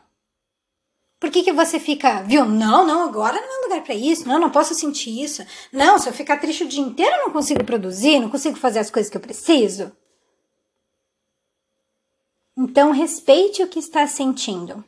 Por 1.19 1.31
que, 1.31 1.41
que 1.41 1.51
você 1.51 1.79
fica, 1.79 2.21
viu? 2.21 2.45
Não, 2.45 2.85
não, 2.85 3.03
agora 3.03 3.41
não 3.41 3.59
é 3.59 3.63
lugar 3.63 3.83
para 3.83 3.95
isso. 3.95 4.27
Não, 4.27 4.39
não 4.39 4.51
posso 4.51 4.75
sentir 4.75 5.23
isso. 5.23 5.43
Não, 5.71 5.97
se 5.97 6.07
eu 6.07 6.13
ficar 6.13 6.37
triste 6.37 6.63
o 6.63 6.67
dia 6.67 6.83
inteiro, 6.83 7.15
eu 7.15 7.23
não 7.23 7.31
consigo 7.31 7.63
produzir, 7.63 8.19
não 8.19 8.29
consigo 8.29 8.57
fazer 8.57 8.79
as 8.79 8.91
coisas 8.91 9.09
que 9.09 9.17
eu 9.17 9.21
preciso. 9.21 9.91
Então, 12.55 12.91
respeite 12.91 13.63
o 13.63 13.67
que 13.67 13.79
está 13.79 14.05
sentindo. 14.05 14.83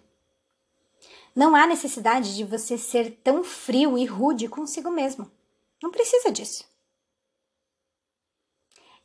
Não 1.35 1.55
há 1.55 1.65
necessidade 1.65 2.35
de 2.35 2.43
você 2.43 2.77
ser 2.77 3.19
tão 3.23 3.43
frio 3.43 3.97
e 3.97 4.05
rude 4.05 4.47
consigo 4.47 4.91
mesmo. 4.91 5.29
Não 5.81 5.91
precisa 5.91 6.31
disso. 6.31 6.76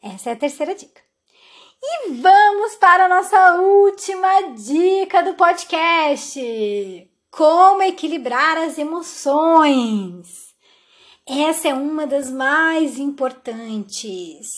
Essa 0.02 0.30
é 0.30 0.32
a 0.32 0.36
terceira 0.36 0.74
dica. 0.74 1.00
E 1.80 2.10
vamos 2.10 2.74
para 2.74 3.04
a 3.04 3.08
nossa 3.08 3.54
última 3.54 4.52
dica 4.52 5.22
do 5.22 5.34
podcast: 5.34 7.10
como 7.30 7.82
equilibrar 7.82 8.58
as 8.58 8.78
emoções. 8.78 10.52
Essa 11.24 11.68
é 11.68 11.74
uma 11.74 12.04
das 12.04 12.30
mais 12.30 12.98
importantes. 12.98 14.48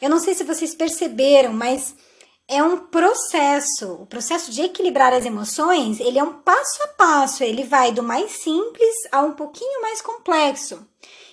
Eu 0.00 0.10
não 0.10 0.18
sei 0.18 0.34
se 0.34 0.44
vocês 0.44 0.74
perceberam, 0.74 1.54
mas 1.54 1.96
é 2.46 2.62
um 2.62 2.76
processo. 2.76 3.94
O 3.94 4.06
processo 4.06 4.50
de 4.50 4.60
equilibrar 4.60 5.14
as 5.14 5.24
emoções, 5.24 6.00
ele 6.00 6.18
é 6.18 6.22
um 6.22 6.34
passo 6.34 6.82
a 6.82 6.88
passo, 6.88 7.42
ele 7.42 7.64
vai 7.64 7.92
do 7.92 8.02
mais 8.02 8.30
simples 8.32 8.94
a 9.10 9.22
um 9.22 9.32
pouquinho 9.32 9.80
mais 9.80 10.02
complexo. 10.02 10.86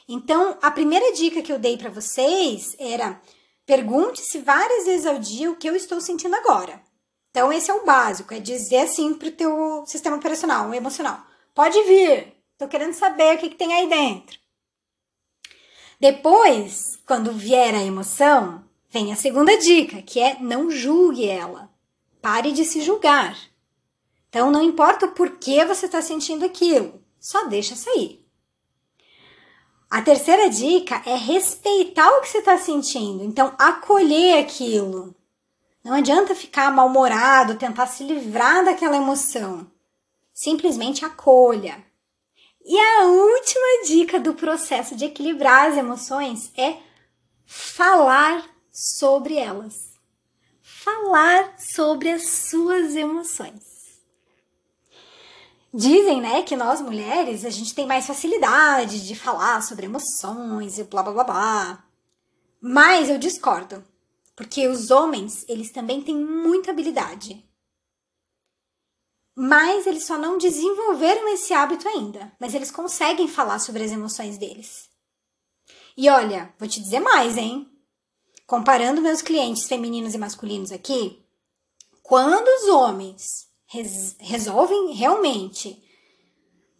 Então, 0.07 0.57
a 0.61 0.71
primeira 0.71 1.11
dica 1.13 1.41
que 1.41 1.51
eu 1.51 1.59
dei 1.59 1.77
para 1.77 1.89
vocês 1.89 2.75
era 2.79 3.21
pergunte-se 3.69 4.39
várias 4.39 4.85
vezes 4.85 5.05
ao 5.05 5.19
dia 5.19 5.51
o 5.51 5.55
que 5.55 5.69
eu 5.69 5.75
estou 5.75 6.01
sentindo 6.01 6.35
agora. 6.35 6.81
Então, 7.29 7.53
esse 7.53 7.69
é 7.69 7.73
o 7.73 7.85
básico, 7.85 8.33
é 8.33 8.39
dizer 8.39 8.79
assim 8.79 9.13
para 9.13 9.27
o 9.27 9.31
teu 9.31 9.83
sistema 9.85 10.15
operacional, 10.15 10.73
emocional. 10.73 11.23
Pode 11.53 11.81
vir, 11.83 12.33
estou 12.53 12.67
querendo 12.67 12.93
saber 12.93 13.35
o 13.35 13.37
que, 13.37 13.49
que 13.49 13.55
tem 13.55 13.71
aí 13.73 13.87
dentro. 13.87 14.39
Depois, 15.99 16.97
quando 17.05 17.31
vier 17.31 17.75
a 17.75 17.83
emoção, 17.83 18.67
Vem 18.91 19.13
a 19.13 19.15
segunda 19.15 19.55
dica, 19.55 20.01
que 20.01 20.19
é 20.19 20.39
não 20.39 20.71
julgue 20.71 21.27
ela. 21.27 21.69
Pare 22.19 22.51
de 22.51 22.65
se 22.65 22.81
julgar. 22.81 23.37
Então, 24.27 24.49
não 24.49 24.63
importa 24.63 25.05
o 25.05 25.11
porquê 25.11 25.63
você 25.63 25.85
está 25.85 26.01
sentindo 26.01 26.43
aquilo, 26.43 26.99
só 27.19 27.45
deixa 27.45 27.75
sair. 27.75 28.25
A 29.89 30.03
terceira 30.03 30.49
dica 30.49 31.01
é 31.03 31.15
respeitar 31.15 32.07
o 32.11 32.21
que 32.21 32.27
você 32.27 32.37
está 32.37 32.57
sentindo, 32.59 33.23
então 33.23 33.55
acolher 33.57 34.37
aquilo. 34.37 35.15
Não 35.83 35.93
adianta 35.93 36.35
ficar 36.35 36.71
mal-humorado, 36.71 37.55
tentar 37.55 37.87
se 37.87 38.03
livrar 38.03 38.63
daquela 38.63 38.97
emoção. 38.97 39.65
Simplesmente 40.31 41.03
acolha. 41.03 41.83
E 42.63 42.77
a 42.77 43.05
última 43.05 43.85
dica 43.87 44.19
do 44.19 44.35
processo 44.35 44.95
de 44.95 45.05
equilibrar 45.05 45.71
as 45.71 45.77
emoções 45.77 46.51
é 46.55 46.77
falar 47.47 48.47
sobre 48.71 49.37
elas. 49.37 49.93
Falar 50.61 51.59
sobre 51.59 52.11
as 52.11 52.27
suas 52.27 52.95
emoções. 52.95 53.78
Dizem, 55.73 56.19
né, 56.19 56.41
que 56.43 56.55
nós 56.55 56.81
mulheres, 56.81 57.45
a 57.45 57.49
gente 57.49 57.75
tem 57.75 57.85
mais 57.85 58.07
facilidade 58.07 59.05
de 59.05 59.15
falar 59.15 59.61
sobre 59.61 59.85
emoções 59.85 60.79
e 60.79 60.83
blá 60.83 61.03
blá 61.03 61.13
blá 61.13 61.23
blá. 61.23 61.85
Mas 62.59 63.09
eu 63.09 63.17
discordo, 63.19 63.83
porque 64.35 64.67
os 64.67 64.89
homens, 64.89 65.45
eles 65.47 65.71
também 65.71 66.01
têm 66.01 66.17
muita 66.17 66.71
habilidade. 66.71 67.45
Mas 69.35 69.85
eles 69.85 70.05
só 70.05 70.17
não 70.17 70.37
desenvolveram 70.37 71.27
esse 71.29 71.53
hábito 71.53 71.87
ainda, 71.87 72.31
mas 72.39 72.53
eles 72.53 72.71
conseguem 72.71 73.27
falar 73.27 73.59
sobre 73.59 73.83
as 73.83 73.91
emoções 73.91 74.37
deles. 74.37 74.89
E 75.95 76.09
olha, 76.09 76.53
vou 76.57 76.67
te 76.67 76.81
dizer 76.81 76.99
mais, 76.99 77.37
hein? 77.37 77.69
comparando 78.49 78.99
meus 78.99 79.21
clientes 79.21 79.67
femininos 79.67 80.15
e 80.15 80.17
masculinos 80.17 80.71
aqui, 80.71 81.23
quando 82.01 82.47
os 82.47 82.67
homens 82.69 83.47
res 83.71 84.15
resolvem 84.19 84.93
realmente 84.93 85.81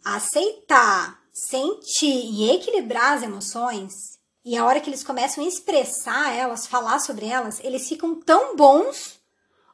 aceitar, 0.04 1.20
sentir 1.32 2.06
e 2.06 2.50
equilibrar 2.50 3.14
as 3.14 3.22
emoções, 3.22 4.18
e 4.44 4.56
a 4.56 4.64
hora 4.64 4.80
que 4.80 4.90
eles 4.90 5.04
começam 5.04 5.44
a 5.44 5.46
expressar 5.46 6.34
elas, 6.34 6.66
falar 6.66 6.98
sobre 6.98 7.26
elas, 7.26 7.60
eles 7.62 7.88
ficam 7.88 8.14
tão 8.14 8.56
bons 8.56 9.20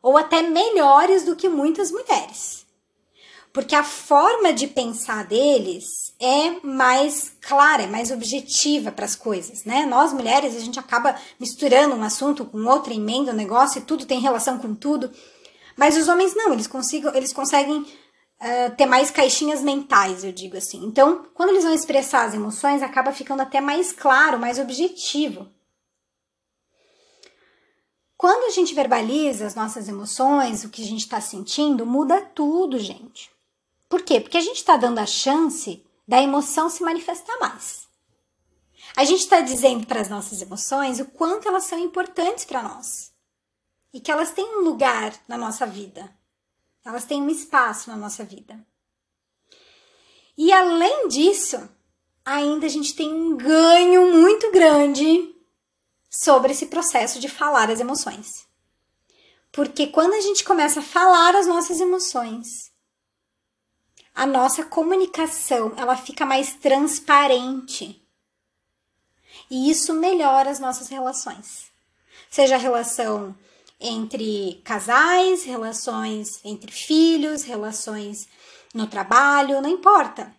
ou 0.02 0.16
até 0.16 0.42
melhores 0.42 1.24
do 1.24 1.36
que 1.36 1.48
muitas 1.48 1.90
mulheres 1.90 2.66
porque 3.56 3.74
a 3.74 3.82
forma 3.82 4.52
de 4.52 4.66
pensar 4.66 5.24
deles 5.24 6.12
é 6.20 6.60
mais 6.62 7.32
clara, 7.40 7.84
é 7.84 7.86
mais 7.86 8.10
objetiva 8.10 8.92
para 8.92 9.06
as 9.06 9.16
coisas, 9.16 9.64
né? 9.64 9.86
Nós 9.86 10.12
mulheres, 10.12 10.54
a 10.54 10.60
gente 10.60 10.78
acaba 10.78 11.16
misturando 11.40 11.94
um 11.94 12.02
assunto 12.02 12.44
com 12.44 12.62
outro, 12.66 12.92
emenda 12.92 13.30
o 13.30 13.34
um 13.34 13.36
negócio 13.36 13.78
e 13.78 13.84
tudo 13.86 14.04
tem 14.04 14.20
relação 14.20 14.58
com 14.58 14.74
tudo. 14.74 15.10
Mas 15.76 15.96
os 15.96 16.08
homens 16.08 16.34
não, 16.34 16.52
eles, 16.52 16.66
consigam, 16.66 17.14
eles 17.14 17.32
conseguem 17.32 17.82
uh, 17.82 18.76
ter 18.76 18.86
mais 18.86 19.10
caixinhas 19.10 19.62
mentais, 19.62 20.24
eu 20.24 20.32
digo 20.32 20.56
assim. 20.56 20.82
Então, 20.84 21.26
quando 21.34 21.50
eles 21.50 21.64
vão 21.64 21.74
expressar 21.74 22.24
as 22.24 22.34
emoções, 22.34 22.82
acaba 22.82 23.12
ficando 23.12 23.42
até 23.42 23.60
mais 23.60 23.92
claro, 23.92 24.38
mais 24.38 24.58
objetivo. 24.58 25.46
Quando 28.16 28.44
a 28.44 28.50
gente 28.50 28.74
verbaliza 28.74 29.46
as 29.46 29.54
nossas 29.54 29.86
emoções, 29.88 30.64
o 30.64 30.70
que 30.70 30.82
a 30.82 30.86
gente 30.86 31.00
está 31.00 31.20
sentindo, 31.20 31.84
muda 31.84 32.22
tudo, 32.22 32.78
gente. 32.78 33.30
Por 33.90 34.00
quê? 34.00 34.18
Porque 34.18 34.38
a 34.38 34.42
gente 34.42 34.56
está 34.56 34.78
dando 34.78 34.98
a 34.98 35.06
chance 35.06 35.84
da 36.08 36.22
emoção 36.22 36.70
se 36.70 36.82
manifestar 36.82 37.38
mais. 37.38 37.86
A 38.96 39.04
gente 39.04 39.20
está 39.20 39.42
dizendo 39.42 39.86
para 39.86 40.00
as 40.00 40.08
nossas 40.08 40.40
emoções 40.40 40.98
o 40.98 41.04
quanto 41.04 41.46
elas 41.46 41.64
são 41.64 41.78
importantes 41.78 42.46
para 42.46 42.62
nós 42.62 43.14
e 43.96 44.00
que 44.00 44.12
elas 44.12 44.30
têm 44.30 44.58
um 44.58 44.60
lugar 44.60 45.18
na 45.26 45.38
nossa 45.38 45.64
vida, 45.64 46.14
elas 46.84 47.06
têm 47.06 47.22
um 47.22 47.30
espaço 47.30 47.88
na 47.88 47.96
nossa 47.96 48.22
vida. 48.24 48.62
E 50.36 50.52
além 50.52 51.08
disso, 51.08 51.66
ainda 52.22 52.66
a 52.66 52.68
gente 52.68 52.94
tem 52.94 53.10
um 53.10 53.38
ganho 53.38 54.12
muito 54.12 54.52
grande 54.52 55.34
sobre 56.10 56.52
esse 56.52 56.66
processo 56.66 57.18
de 57.18 57.26
falar 57.26 57.70
as 57.70 57.80
emoções. 57.80 58.46
Porque 59.50 59.86
quando 59.86 60.12
a 60.12 60.20
gente 60.20 60.44
começa 60.44 60.80
a 60.80 60.82
falar 60.82 61.34
as 61.34 61.46
nossas 61.46 61.80
emoções, 61.80 62.70
a 64.14 64.26
nossa 64.26 64.62
comunicação 64.62 65.72
ela 65.74 65.96
fica 65.96 66.26
mais 66.26 66.52
transparente. 66.52 68.06
E 69.50 69.70
isso 69.70 69.94
melhora 69.94 70.50
as 70.50 70.60
nossas 70.60 70.88
relações. 70.88 71.72
Seja 72.30 72.56
a 72.56 72.58
relação 72.58 73.34
entre 73.80 74.60
casais, 74.64 75.44
relações 75.44 76.40
entre 76.44 76.72
filhos, 76.72 77.42
relações 77.42 78.26
no 78.74 78.86
trabalho, 78.86 79.60
não 79.60 79.70
importa. 79.70 80.34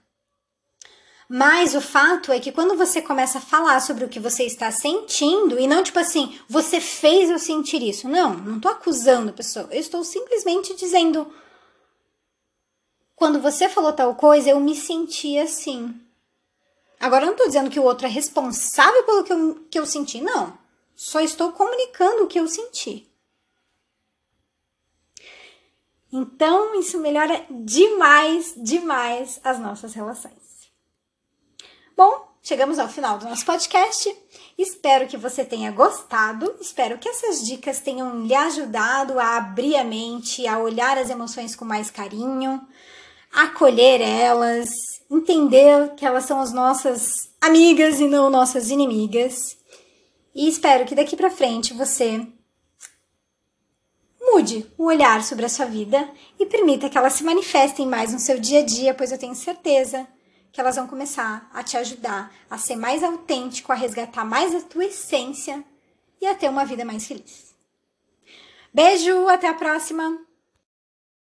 Mas 1.30 1.76
o 1.76 1.82
fato 1.82 2.32
é 2.32 2.40
que 2.40 2.54
quando 2.54 2.78
você 2.78 3.02
começa 3.02 3.38
a 3.38 3.42
falar 3.42 3.82
sobre 3.82 4.06
o 4.06 4.10
que 4.10 4.20
você 4.20 4.44
está 4.44 4.72
sentindo, 4.72 5.60
e 5.60 5.68
não 5.68 5.84
tipo 5.84 6.00
assim, 6.00 6.40
você 6.48 6.80
fez 6.80 7.30
eu 7.30 7.38
sentir 7.38 7.84
isso. 7.84 8.08
Não, 8.08 8.34
não 8.34 8.58
estou 8.58 8.72
acusando 8.72 9.30
a 9.30 9.34
pessoa. 9.34 9.68
Eu 9.72 9.80
estou 9.80 10.04
simplesmente 10.06 10.74
dizendo 10.76 11.30
quando 13.18 13.42
você 13.42 13.68
falou 13.68 13.92
tal 13.92 14.14
coisa, 14.14 14.52
eu 14.52 14.60
me 14.60 14.76
senti 14.76 15.40
assim. 15.40 16.00
Agora, 17.00 17.24
eu 17.24 17.28
não 17.28 17.34
estou 17.34 17.48
dizendo 17.48 17.70
que 17.70 17.80
o 17.80 17.84
outro 17.84 18.06
é 18.06 18.10
responsável 18.10 19.04
pelo 19.04 19.24
que 19.24 19.34
eu, 19.34 19.68
que 19.72 19.80
eu 19.80 19.86
senti, 19.88 20.22
não. 20.22 20.58
Só 20.96 21.20
estou 21.20 21.52
comunicando 21.52 22.24
o 22.24 22.28
que 22.28 22.40
eu 22.40 22.48
senti. 22.48 23.07
Então, 26.12 26.80
isso 26.80 26.99
melhora 26.99 27.45
demais, 27.49 28.53
demais 28.58 29.39
as 29.43 29.60
nossas 29.60 29.93
relações. 29.93 30.72
Bom, 31.95 32.28
chegamos 32.41 32.80
ao 32.80 32.88
final 32.88 33.18
do 33.18 33.26
nosso 33.26 33.45
podcast. 33.45 34.16
Espero 34.58 35.08
que 35.08 35.18
você 35.18 35.43
tenha 35.43 35.72
gostado. 35.72 36.55
Espero 36.62 36.97
que 36.97 37.10
essas 37.10 37.45
dicas 37.45 37.80
tenham 37.80 38.26
lhe 38.26 38.34
ajudado 38.34 39.20
a 39.20 39.36
abrir 39.36 39.76
a 39.76 39.84
mente, 39.84 40.47
a 40.47 40.60
olhar 40.60 40.97
as 40.97 41.10
emoções 41.10 41.55
com 41.55 41.66
mais 41.66 41.91
carinho, 41.91 42.66
acolher 43.34 43.99
elas, 43.99 44.70
entender 45.12 45.93
que 45.95 46.05
elas 46.05 46.24
são 46.24 46.39
as 46.39 46.53
nossas 46.53 47.30
amigas 47.41 47.99
e 47.99 48.08
não 48.08 48.30
nossas 48.30 48.70
inimigas. 48.70 49.58
E 50.34 50.47
espero 50.47 50.86
que 50.86 50.95
daqui 50.95 51.18
para 51.18 51.30
frente 51.30 51.74
você 51.74 52.26
mude 54.32 54.66
o 54.78 54.86
olhar 54.86 55.24
sobre 55.24 55.46
a 55.46 55.50
sua 55.50 55.66
vida 55.66 56.10
e 56.40 56.46
permita 56.46 56.90
que 56.90 56.98
elas 56.98 57.14
se 57.14 57.24
manifestem 57.24 57.88
mais 57.88 58.12
no 58.12 58.20
seu 58.20 58.40
dia 58.40 58.60
a 58.60 58.66
dia, 58.66 58.94
pois 58.94 59.12
eu 59.12 59.18
tenho 59.18 59.36
certeza 59.36 60.08
que 60.52 60.60
elas 60.60 60.76
vão 60.76 60.88
começar 60.88 61.50
a 61.54 61.64
te 61.64 61.78
ajudar 61.78 62.34
a 62.50 62.58
ser 62.58 62.76
mais 62.76 63.04
autêntico, 63.04 63.72
a 63.72 63.76
resgatar 63.76 64.26
mais 64.26 64.54
a 64.56 64.62
tua 64.62 64.86
essência 64.86 65.64
e 66.20 66.28
a 66.28 66.36
ter 66.36 66.50
uma 66.50 66.66
vida 66.66 66.84
mais 66.84 67.08
feliz. 67.08 67.56
Beijo, 68.74 69.28
até 69.28 69.48
a 69.48 69.54
próxima! 69.54 70.27